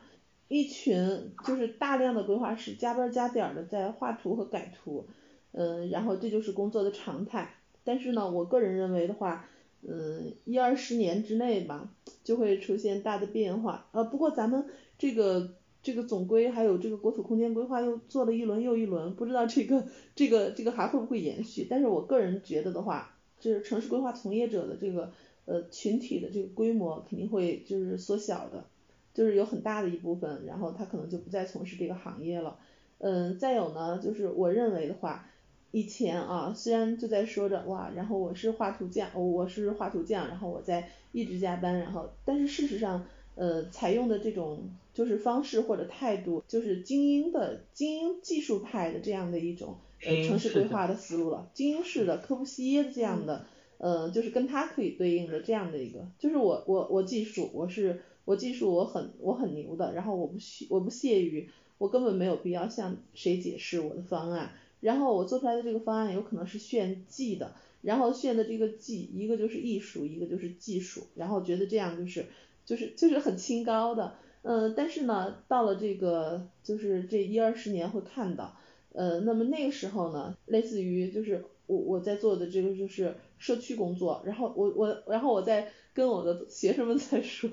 [0.48, 5.06] 一群就是大量的规划师加班加点的在画图和改图，
[5.52, 7.54] 嗯，然后这就是工作的常态。
[7.84, 9.48] 但是呢，我个人认为的话，
[9.88, 11.92] 嗯，一二十年之内吧，
[12.24, 13.86] 就会出现大的变化。
[13.92, 14.66] 呃，不过咱们
[14.98, 15.54] 这个
[15.84, 19.86] 这个总规还有这个国土空间规划又做了一轮又一轮，不知道这个
[20.16, 21.68] 这个这个还会不会延续？
[21.70, 25.12] 但是我个人觉得的话，就是城市规划从业者的这个
[25.46, 28.66] 呃群体的这个规模肯定会就是缩小的，
[29.14, 32.58] 就是有很大的一部分，然后他可能就不再从事这个行业了。
[33.00, 35.28] 嗯，再有呢，就是我认为的话。
[35.76, 43.04] 以前啊，虽然就在说着哇，然后我是画图匠，我是画图匠，然后我在一直加班，然后，但是事实上，
[43.34, 53.46] 呃，采用的这种就是方式或者态度，就是精英的精英技术派的这样的一种呃城市规划的思路了，精英式的科布西耶这样的，
[53.78, 64.52] 呃，就是跟他可以对应的这样的一个，就是我我我技术我是我技术我很我很牛的，然后我不屑我不屑于，我根本没有必要向谁解释我的方案。
[64.80, 72.26] 然后我做出来的这个方案有可能是炫技的，然后炫的这个技，一个就是艺术，一个就是技术，然后觉得这样就是
[72.66, 78.58] 就是就是很清高的，嗯，但是呢，到了这个就是这一二十年会看到，
[78.94, 85.72] 呃，那么那个时候呢，类似于就是我我在做的这个就是社区工作，然后我我然后我在。
[85.96, 87.48] 跟我的学生们在说，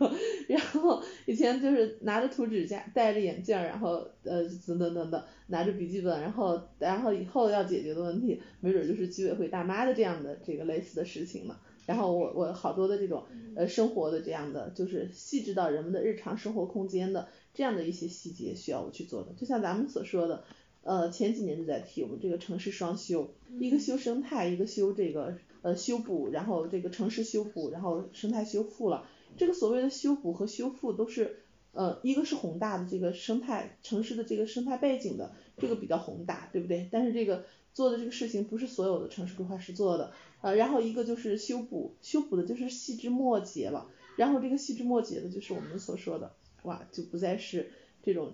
[0.49, 11.59] 然后以前就是拿着图纸架，戴着眼镜，然后呃等等等等，拿着笔记本，然后然后以后要解决的问题，没准就是居委会大妈的这样的这个类似的事情嘛。
[11.85, 13.25] 然后我我好多的这种
[13.57, 19.35] 呃生活的这样的，就是细致到人们的日常生活空间的这样的一些细节需要我去做的。
[19.37, 20.45] 就像咱们所说的，
[20.83, 29.07] 呃，前几年就在提我们这个城市双修，一个修生态，一个修这个呃修补，然后这个城市修补，然后生态修复了。
[29.37, 31.41] 这个所谓的修补和修复都是
[31.73, 36.89] 呃一个是宏大的这个生态城市的这个生态背景的，这个比较宏大，对不对？
[36.91, 43.89] 但是这个做的这个事情不是所有的城市规划师做的，呃，然后一个就是修补，修补的就是细枝末节了。
[44.17, 46.35] 然后这个细枝末节的，就是我们所说的，
[46.65, 47.71] 哇，就不再是
[48.03, 48.33] 这种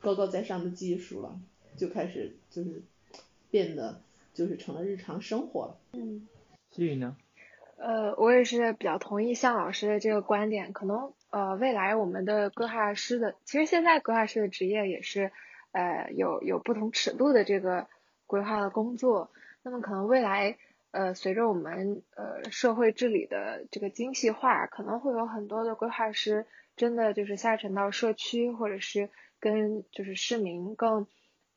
[0.00, 1.40] 高高在上的技术了，
[1.76, 2.82] 就开始就是
[3.50, 4.00] 变得
[4.34, 5.76] 就是成了日常生活了。
[5.92, 6.26] 嗯，
[6.70, 7.16] 思雨呢？
[7.76, 15.32] 呃，我也是比较同意向老师的这个观点，可能呃未来我们的规划师的，其实现在规划师的职业也是
[15.72, 17.86] 呃有有不同尺度的这个
[18.26, 19.30] 规划的工作，
[19.62, 20.58] 那么可能未来。
[20.94, 26.44] 呃，随着我们呃社会治理的这个精细化，可能会有很多的规划师
[26.76, 29.08] 真的就是下沉到社区，或者是
[29.40, 31.06] 跟就是市民更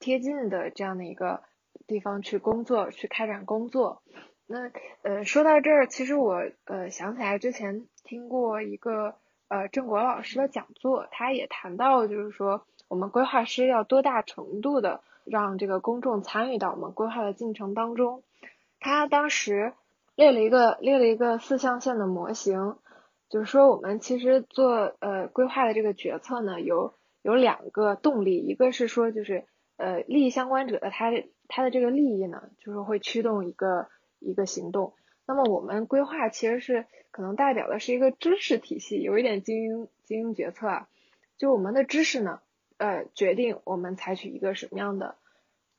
[0.06, 1.42] 贴近的这样的一个
[1.88, 4.04] 地方去工作，去开展工作。
[4.46, 4.70] 那
[5.02, 9.16] 呃说到这儿，其实我呃想起来之前听过一个
[9.48, 18.22] 呃郑国老师的讲座，他也谈到就是说我们规划师要多大程度的让这个公众参与到我们规划的进程当中。
[18.80, 19.74] 他当时
[20.14, 22.76] 列了一个列了一个四象限的模型，
[23.28, 29.46] 就是说我们其实做呃规划的这个决策呢，有有两个动力，一个是说就是
[29.78, 31.12] 呃利益相关者的他
[31.48, 33.88] 他的这个利益呢，就是会驱动一个
[34.20, 34.94] 一个行动。
[35.28, 40.88] 那么我们规划其实是可能代表的是一个知识体系，有一点精英精英决策啊，
[41.38, 42.42] 就我们的知识呢，
[42.78, 45.16] 呃决定我们采取一个什么样的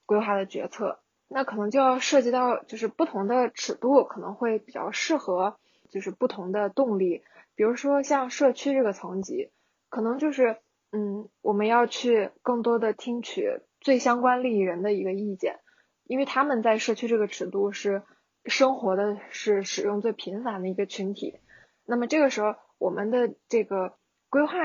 [0.04, 0.98] 规划的决策。
[1.28, 5.56] 那可能就要涉及到，就是不同的尺度可能会比较适合，
[5.90, 7.24] 就是不同的动力。
[7.56, 9.50] 比如说像社区这个层级，
[9.88, 10.58] 可能就是，
[10.92, 15.60] 嗯，我们要去更多的听取最相关利益人的一个意见，
[16.06, 18.02] 因为他们在社区这个尺度是
[18.44, 21.38] 生活的是使用最频繁的一个群体。
[21.84, 23.96] 那么这个时候，我们的这个
[24.28, 24.56] 规划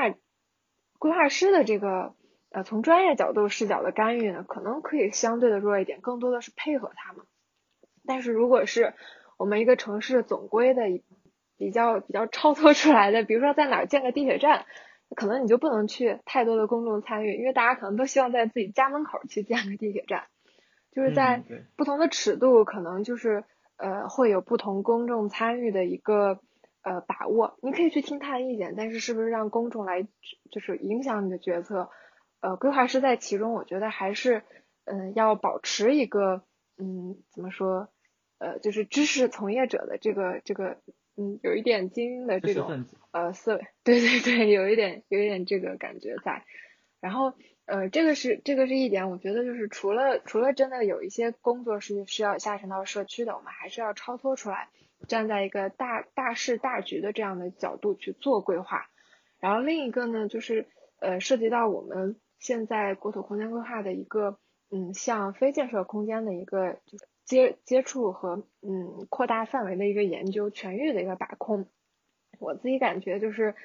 [0.98, 2.16] 规划师的这个。
[2.54, 7.26] 呃，从专业角度视角的干预呢，可能可以相对的弱一点，更多的是配合他们。
[8.06, 8.94] 但是如果是
[9.38, 10.82] 我们一个城市总规的
[11.58, 14.66] 比较比较 超脱出来的，比如说在哪儿建个地铁站，
[15.16, 20.24] 可能你就不能去太多的公众参与，因为大家可能都希望在自己家门口去建个地铁站，
[20.92, 21.44] 就是在
[21.76, 23.44] 不同的尺度，可能就是
[23.78, 26.40] 呃会有不同公众参与的一个
[26.82, 27.58] 呃把握。
[27.62, 30.08] 你可以去听他的意见，但是是不是让公众来
[30.50, 31.90] 就是影响你的决策？
[32.40, 34.42] 呃，规划师在其中，我觉得还是，
[34.86, 36.42] 嗯，要保持一个，
[36.80, 37.90] 嗯，怎么说，
[38.40, 40.78] 呃，就是知识从业者的这个这个，
[41.18, 46.44] 嗯，有一点精英的这种呃思维，对对对，有一点有一点这个感觉在。
[47.00, 47.34] 然后，
[47.66, 54.70] 呃，这个是这个是一点，我觉得就是除了除了真的有一些工作是需要下沉到社区的，我们还是要超脱出来，
[55.08, 58.88] 站在一个大大势大局的这样的角度去做规划。
[59.40, 60.68] 然后另一个呢，就是
[61.00, 62.20] 呃，涉及到我们。
[62.40, 64.40] 现在国土空间规划的一个，
[64.72, 71.66] 嗯，像非建设空间的一个就是接接触和嗯扩大范围的一个研究，全域的一个把控，
[72.40, 73.56] 我自己感觉就是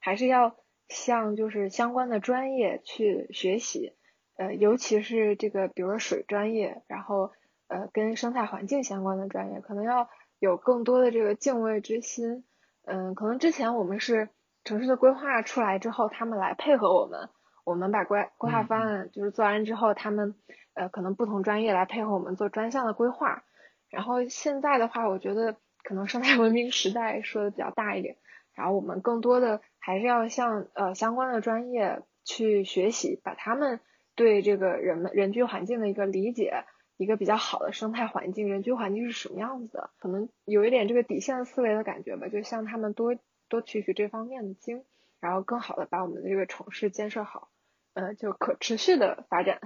[0.00, 0.56] 还是要
[0.88, 3.92] 向就是相关的专业去学习，
[4.36, 7.30] 呃，尤其是这个比如说水专业，然后
[7.68, 10.08] 呃跟生态环境相关的专业，可能要
[10.40, 12.44] 有更多的这个敬畏之心，
[12.84, 14.30] 嗯，可能之前我们是
[14.64, 17.28] 城市的规划出来之后，他们来配合我们。
[17.64, 20.34] 我们把规规划方案就是做完之后，他们
[20.74, 23.44] 呃可能不同专业来配合我们做专项的规划。
[23.90, 28.16] 然后现在的话，我觉得可能生态文明时代说的比较大一点，
[28.54, 33.80] 然后我们更多的还是要向呃相关的专业去学习，把他们
[34.14, 36.64] 对这个人们人居环境的一个理解，
[36.96, 43.14] 一个比较好的生态环境，人居环境是什么样子的，可能有一点这个底线思维的感觉吧，就向他们多
[43.48, 44.84] 多取取这方面的经，
[45.20, 47.50] 然后更好的把我们的这个城市建设好。
[47.94, 49.60] 呃，就可持续的发展，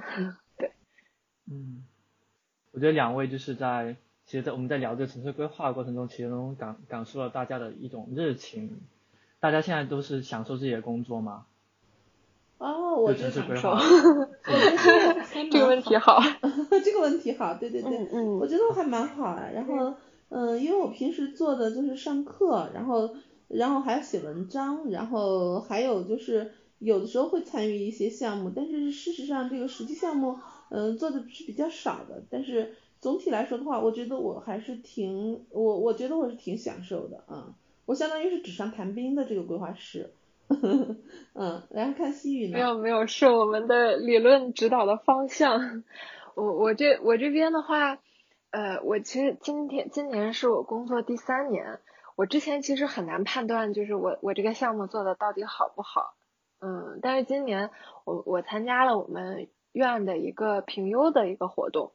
[1.49, 1.85] 嗯，
[2.73, 8.81] 我觉得两位就是在，其实，在我们在聊这个城市规划过程中，其实能感感受到大家的一种热情。
[9.39, 11.47] 大家现在都是享受自己的工作吗？
[12.59, 13.79] 哦，我城市规划，
[15.51, 16.21] 这个问题好，
[16.85, 19.49] 这个问题好， 对对对，嗯嗯，我觉得我还蛮好啊。
[19.55, 19.95] 然后，
[20.31, 23.15] 嗯，因为我平时做的就是上课，然后，
[23.49, 26.53] 然后还要写文章，然后还有就是。
[26.79, 30.37] 有的时候会参与一些项目，但是事实上这个实际项目，
[30.71, 32.23] 嗯，做的是比较少的。
[32.31, 37.55] 但是总体来说的话，我觉得我还是挺，我我觉得我是挺享受的啊。
[37.85, 40.13] 我相当于是纸上谈兵的这个规划师，
[41.35, 42.55] 嗯，然后看西语呢？
[42.55, 45.85] 没有没有，是我们的理论指导的方向。
[46.35, 47.99] 我我这我这边的话，
[48.51, 51.79] 呃，我其实今天今年是我工作第三年，
[52.17, 56.15] 我之前其实很难判断，就是我我这个项目做的到底好不好。
[56.61, 57.71] 嗯，但是今年
[58.05, 61.93] 我我参加了我们院的一个评优的一个活动，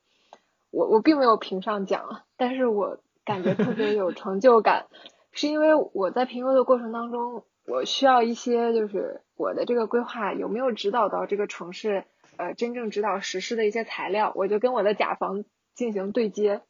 [0.69, 4.87] 我我并没有评上奖，但是我感觉特别有成就感，
[5.31, 7.43] 是因为我在评优的过程当中。
[7.67, 12.05] 我需要一些，就是我的这个规划有没有指导到这个城市，
[12.35, 15.45] 呃，真正指导实施的一些材料，我就跟我的甲方
[15.75, 16.61] 进行对接，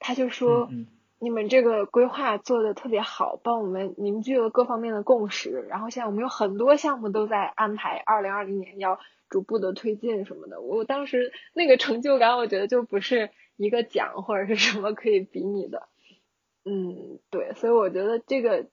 [0.00, 0.68] 他就说，
[1.20, 8.98] 你们这个规划做的特别好，帮我们凝聚了各方面的共识，然后现在我们有很多项目都在安排，二零二零年要
[9.28, 15.88] 逐步的推进什么的，我当时那个成就感，我觉得就不是一个奖或者是什么可以比拟的，
[16.64, 18.66] 嗯，对，所以我觉得这个。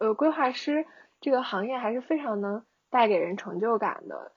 [0.00, 0.84] 呃，规划师
[1.20, 4.32] 这个行业还是非常能带给人成就感的，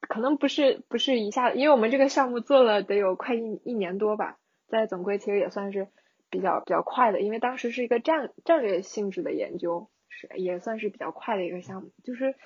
[0.00, 4.38] 可能不是不是一下，因为我们这个项目做了得有快一一年多吧，
[4.68, 5.88] 在总归其实也算是
[6.30, 11.90] 比较比较快的，因为当时是一个战战略性质的研究，是也算是比较快的一个项目。
[12.04, 12.36] 就是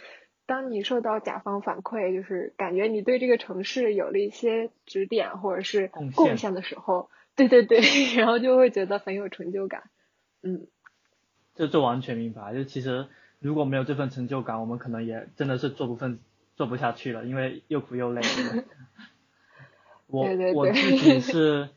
[0.46, 7.80] 当你受到甲方反馈，就是感觉你对这个城市有了一些指点或者是贡献的时候，对对对，
[8.16, 9.90] 然后就会觉得很有成就感，
[10.42, 10.66] 嗯。
[11.54, 13.06] 这这完全明白，就其实
[13.38, 16.20] 如果没有这份成就感，我们可能也真的是做不份
[16.54, 18.20] 做不下去了，因为又苦又累。
[20.06, 21.70] 我 我自己 是，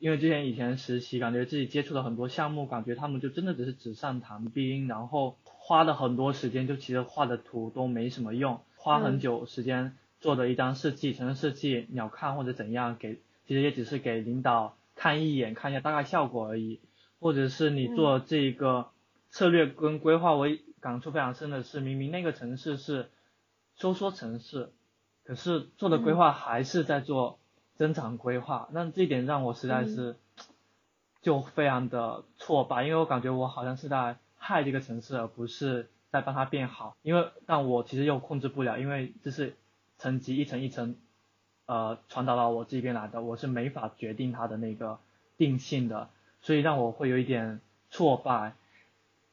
[0.00, 5.38] 因为之前以前实习，感觉自己接触了很多项目，感觉他们就真的只是纸上谈兵，然后
[5.72, 16.80] 花的很多时间，就其实画的图都没什么用，花很久时间做的一张设计，城市设计，鸟瞰或者怎样给，其实也只是给领导看一眼，看一下大概效果而已，
[17.20, 18.90] 或者是你做这个。
[19.34, 20.46] 策略跟规划，我
[20.78, 23.08] 感触非常深的是，明明那个城市是
[23.76, 24.70] 收缩城市，
[25.24, 27.38] 可是做的规划还是在做
[27.74, 30.16] 增长规划，那这点让我实在是
[31.22, 36.96] 就非常的挫败，因为我感觉我好像是在害这个城市，而不是在帮它变好。
[37.02, 39.54] 因为但我其实又控制不了，因为这是
[39.98, 40.96] 层级一层一层
[41.66, 44.98] 呃传导到我这边来的，我是没法决定它的那个
[45.36, 46.10] 定性的，
[46.40, 48.54] 所以让我会有一点挫败。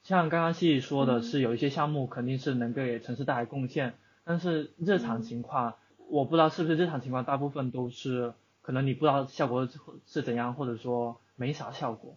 [0.04, 5.74] 像刚刚西西说的是，有一些项目肯定是能给城市带来贡献，但是日常情况，
[6.08, 9.68] 我不知道是不是日常情况，大部分都是可能你不知道效果
[10.06, 12.16] 是怎样，或者说没啥效果。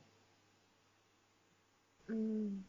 [2.06, 2.64] 嗯，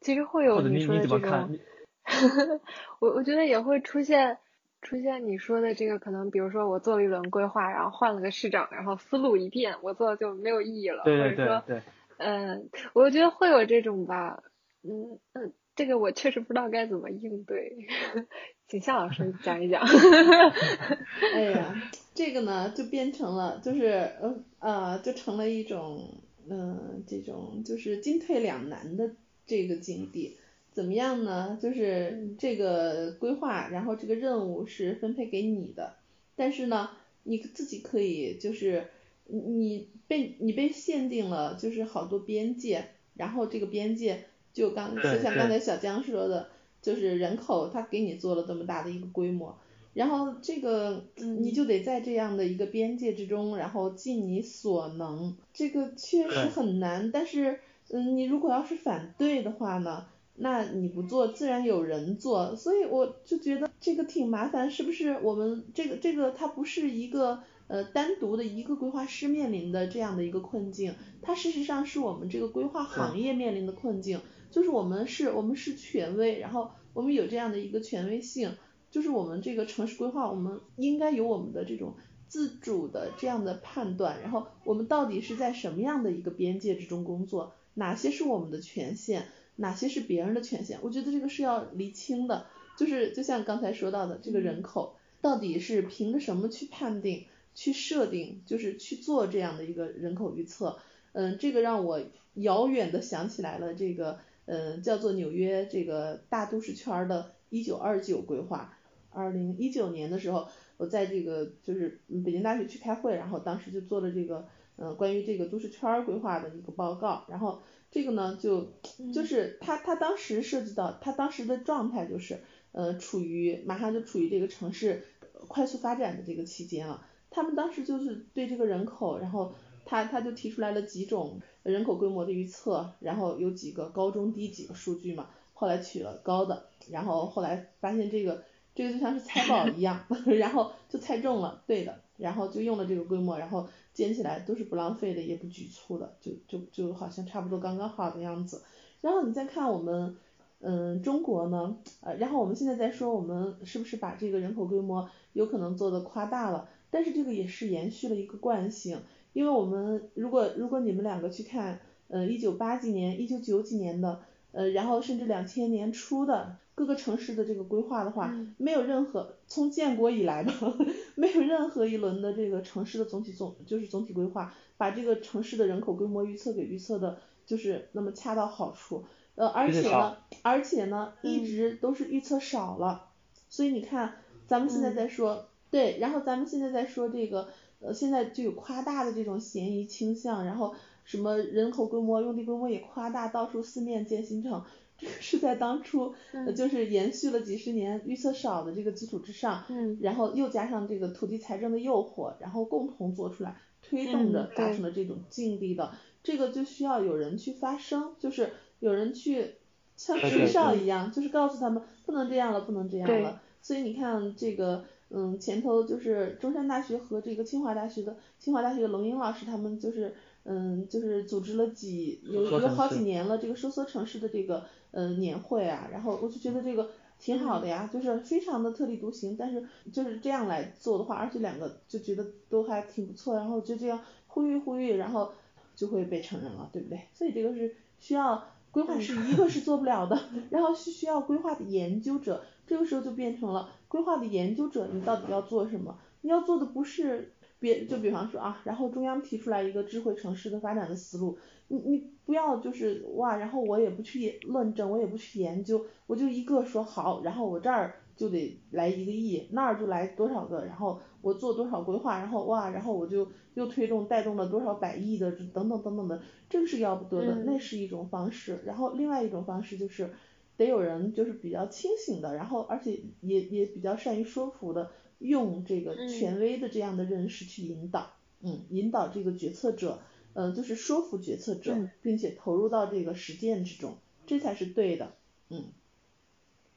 [0.00, 1.58] 其实会有你说的这种，
[3.00, 4.38] 我我觉得也会出现
[4.80, 11.82] 出现你说的这个可能，比如说我做了一轮规划，然后换了个市长，然后思路一变，我做的就没有意义了，或者说对。
[12.18, 14.42] 嗯，我觉得会有这种吧，
[14.82, 17.76] 嗯嗯，这个我确实不知道该怎么应对，
[18.66, 19.82] 请夏老师讲一讲。
[21.34, 21.74] 哎呀，
[22.14, 26.20] 这个呢就变成了，就是呃呃，就成了一种
[26.50, 29.12] 嗯这种就是进退两难的
[29.48, 30.36] 这个境地。
[30.72, 31.58] 怎么样呢？
[31.60, 35.96] 就是这个规划，然后这个任务是分配给你的，
[36.36, 36.90] 但是呢，
[37.24, 38.86] 你自己可以就是。
[39.30, 46.48] 你你被你被限定了，就是好多边界，然后这个边界就刚就像刚才小江说的，
[46.80, 49.58] 就是人口他给你做了这么大的一个规模，
[49.92, 65.18] 然后这个你就得在这样的一个边界之中，然后尽你所能，这个确实很难，但是嗯，你如果要是反对的话呢，那你不做自然有人做，所以我就觉得这个挺麻烦，是不是？
[65.22, 67.42] 我们这个这个它不是一个。
[67.68, 78.56] 呃，单独的一个规划师面临的这样的一个困境，它事实上是我们这个规划行业面临的困境，就是我们是我们是权威，然后我们有这样的一个权威性，
[78.90, 81.92] 就是我们这个城市规划，我们应该有我们的这种
[82.26, 89.22] 自主的这样的判断，然后我们到底是在什么样的一个边界之中工作，哪些是我们的权限，
[89.56, 92.46] 哪些是别人的权限，我觉得这个是要厘清的，
[92.76, 97.26] 就是就像刚才说到的这个人口，到底是凭着什么去判定？
[97.54, 100.78] 去设定就是去做这样的一个人口预测，
[101.10, 102.00] 嗯，这个让我
[102.34, 108.78] 遥远的想起来了，这个嗯叫做纽约这个大都市圈的一九二九规划，
[109.10, 110.46] 二零一九年的时候，
[110.76, 114.46] 我在这个就是北京大学去开会，然后当时就做了这个
[114.78, 117.60] 嗯关于这个都市圈规划的一个报告，然后
[117.90, 118.68] 这个呢就
[119.12, 122.40] 就是他他当时涉及到他当时的状态就是
[122.72, 125.04] 呃处于马上就处于这个城市
[125.48, 127.06] 快速发展的这个期间了。
[127.30, 129.52] 他们当时就是对这个人口，然后
[129.84, 135.28] 他他就提出来了几种人口规模的预测，然后有几个高中低几个数据嘛。
[135.52, 138.44] 后来取了高的，然后后来发现这个
[138.74, 140.06] 这个就像是猜宝一样，
[140.38, 143.68] 然后就猜中了，对的，然后就用了这个规模，然后
[143.98, 148.62] 捡起来都是不浪费的，也不局促的，就就就好像差不多刚刚好的样子。
[149.00, 150.14] 然后你再看我们，
[150.60, 159.00] 嗯，中国呢，呃，然后我们现在在说我们是不是把这个人口规模有可能做的夸大了，但是这个也是延续了一个惯性，
[159.32, 164.20] 因为我们如果如果你们两个去看，呃，一九八几年、一九九几年的，
[164.58, 170.52] 呃，然后甚至两千年初的各个城市的这个规划的话，没有任何从建国以来吧，
[171.14, 177.18] 没有任何一轮的这个城市的总体总就是总体规划，把这个城市的人口规模预测给预测的。
[177.48, 183.06] 就是那么恰到好处，呃，而且呢，而且呢，一直都是预测少了，
[183.48, 184.16] 所以你看，
[184.46, 187.48] 咱们现在在说，对，然后咱们现在在说这个，
[187.80, 190.74] 呃，现在就有夸大的这种嫌疑倾向，然后
[191.08, 194.62] 什么人口规模、用地规模也夸大，到处四面建新城，
[194.98, 196.14] 这个是在当初，
[196.54, 205.92] 就是延续了几十年预测少的这个基础之上，嗯，然后又加上这个土地财政的诱惑，然后共同做出来，推动着达成了这种境地的。
[206.22, 209.54] 这个就需要有人去发声，就是有人去
[209.96, 213.40] 像吹哨一样，就是告诉他们不能这样了，不能这样了。
[213.62, 220.14] 所以你看这个，嗯，前头就是中山大学和这个清华大学的清华大学的龙英老师，他们就是，
[220.48, 225.88] 嗯，就是组织了几有有好几年了这个收缩城市的这个，嗯，年会啊。
[225.92, 226.88] 然后我就觉得这个
[227.18, 229.62] 挺好的呀，就是非常的特立独行，但是
[229.92, 235.30] 就是这样来做的话，而且两个就觉得都还挺不错，然后就这样呼吁呼吁，然后。
[235.78, 237.00] 就会被承认了，对不对？
[237.14, 238.42] 所以这个是需要
[238.72, 240.20] 规划是一个是做不了的，
[240.50, 245.96] 然后是需要规划的研究者，这个时候就变成了规划的研究者，你到底要做什么？
[246.22, 257.94] 你要做的不是别，就比方说啊，然后中央提出来一个智慧城市的发展的思路，你你不要就是哇，然后我也不去论证，我也不去研究，我就一个说好，然后我这儿。
[258.18, 266.20] 就得来一个亿，那儿就来多少个，然后我做多少规划，然后哇，然后我就又推动带动了多少百亿的等等等等的，
[266.50, 268.60] 这个是要不得的，那是一种方式。
[268.66, 270.10] 然后另外一种方式就是
[270.56, 280.00] 得有人就是比较清醒的，然后而且也也比较善于说服的，用这个权威的这样的认识去引导，嗯，引导这个决策者，
[280.32, 285.16] 呃，就是说服决策者，并且投入到这个实践之中，这才是对的，
[285.48, 285.72] 嗯，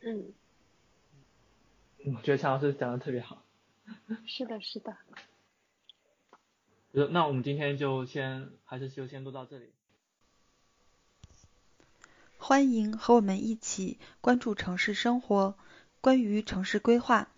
[0.01, 0.33] 嗯。
[2.03, 3.43] 我觉得强老师讲的特别好。
[4.25, 4.97] 是的，是的。
[7.11, 9.71] 那我们今天就先还是就先录到这里。
[12.37, 15.55] 欢迎和我们一起关注城市生活，
[16.01, 17.29] 关于城市规划、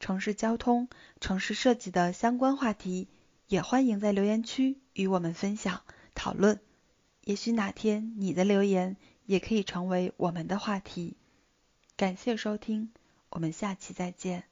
[0.00, 0.88] 城市交通、
[1.20, 3.08] 城市设计的相关话题，
[3.46, 5.82] 也欢迎在留言区与我们分享
[6.14, 6.60] 讨论。
[7.24, 8.96] 也许哪天你的留言
[9.26, 11.16] 也可以成为我们的话题。
[11.96, 12.90] 感谢收听。
[13.30, 14.47] 我们下期再见。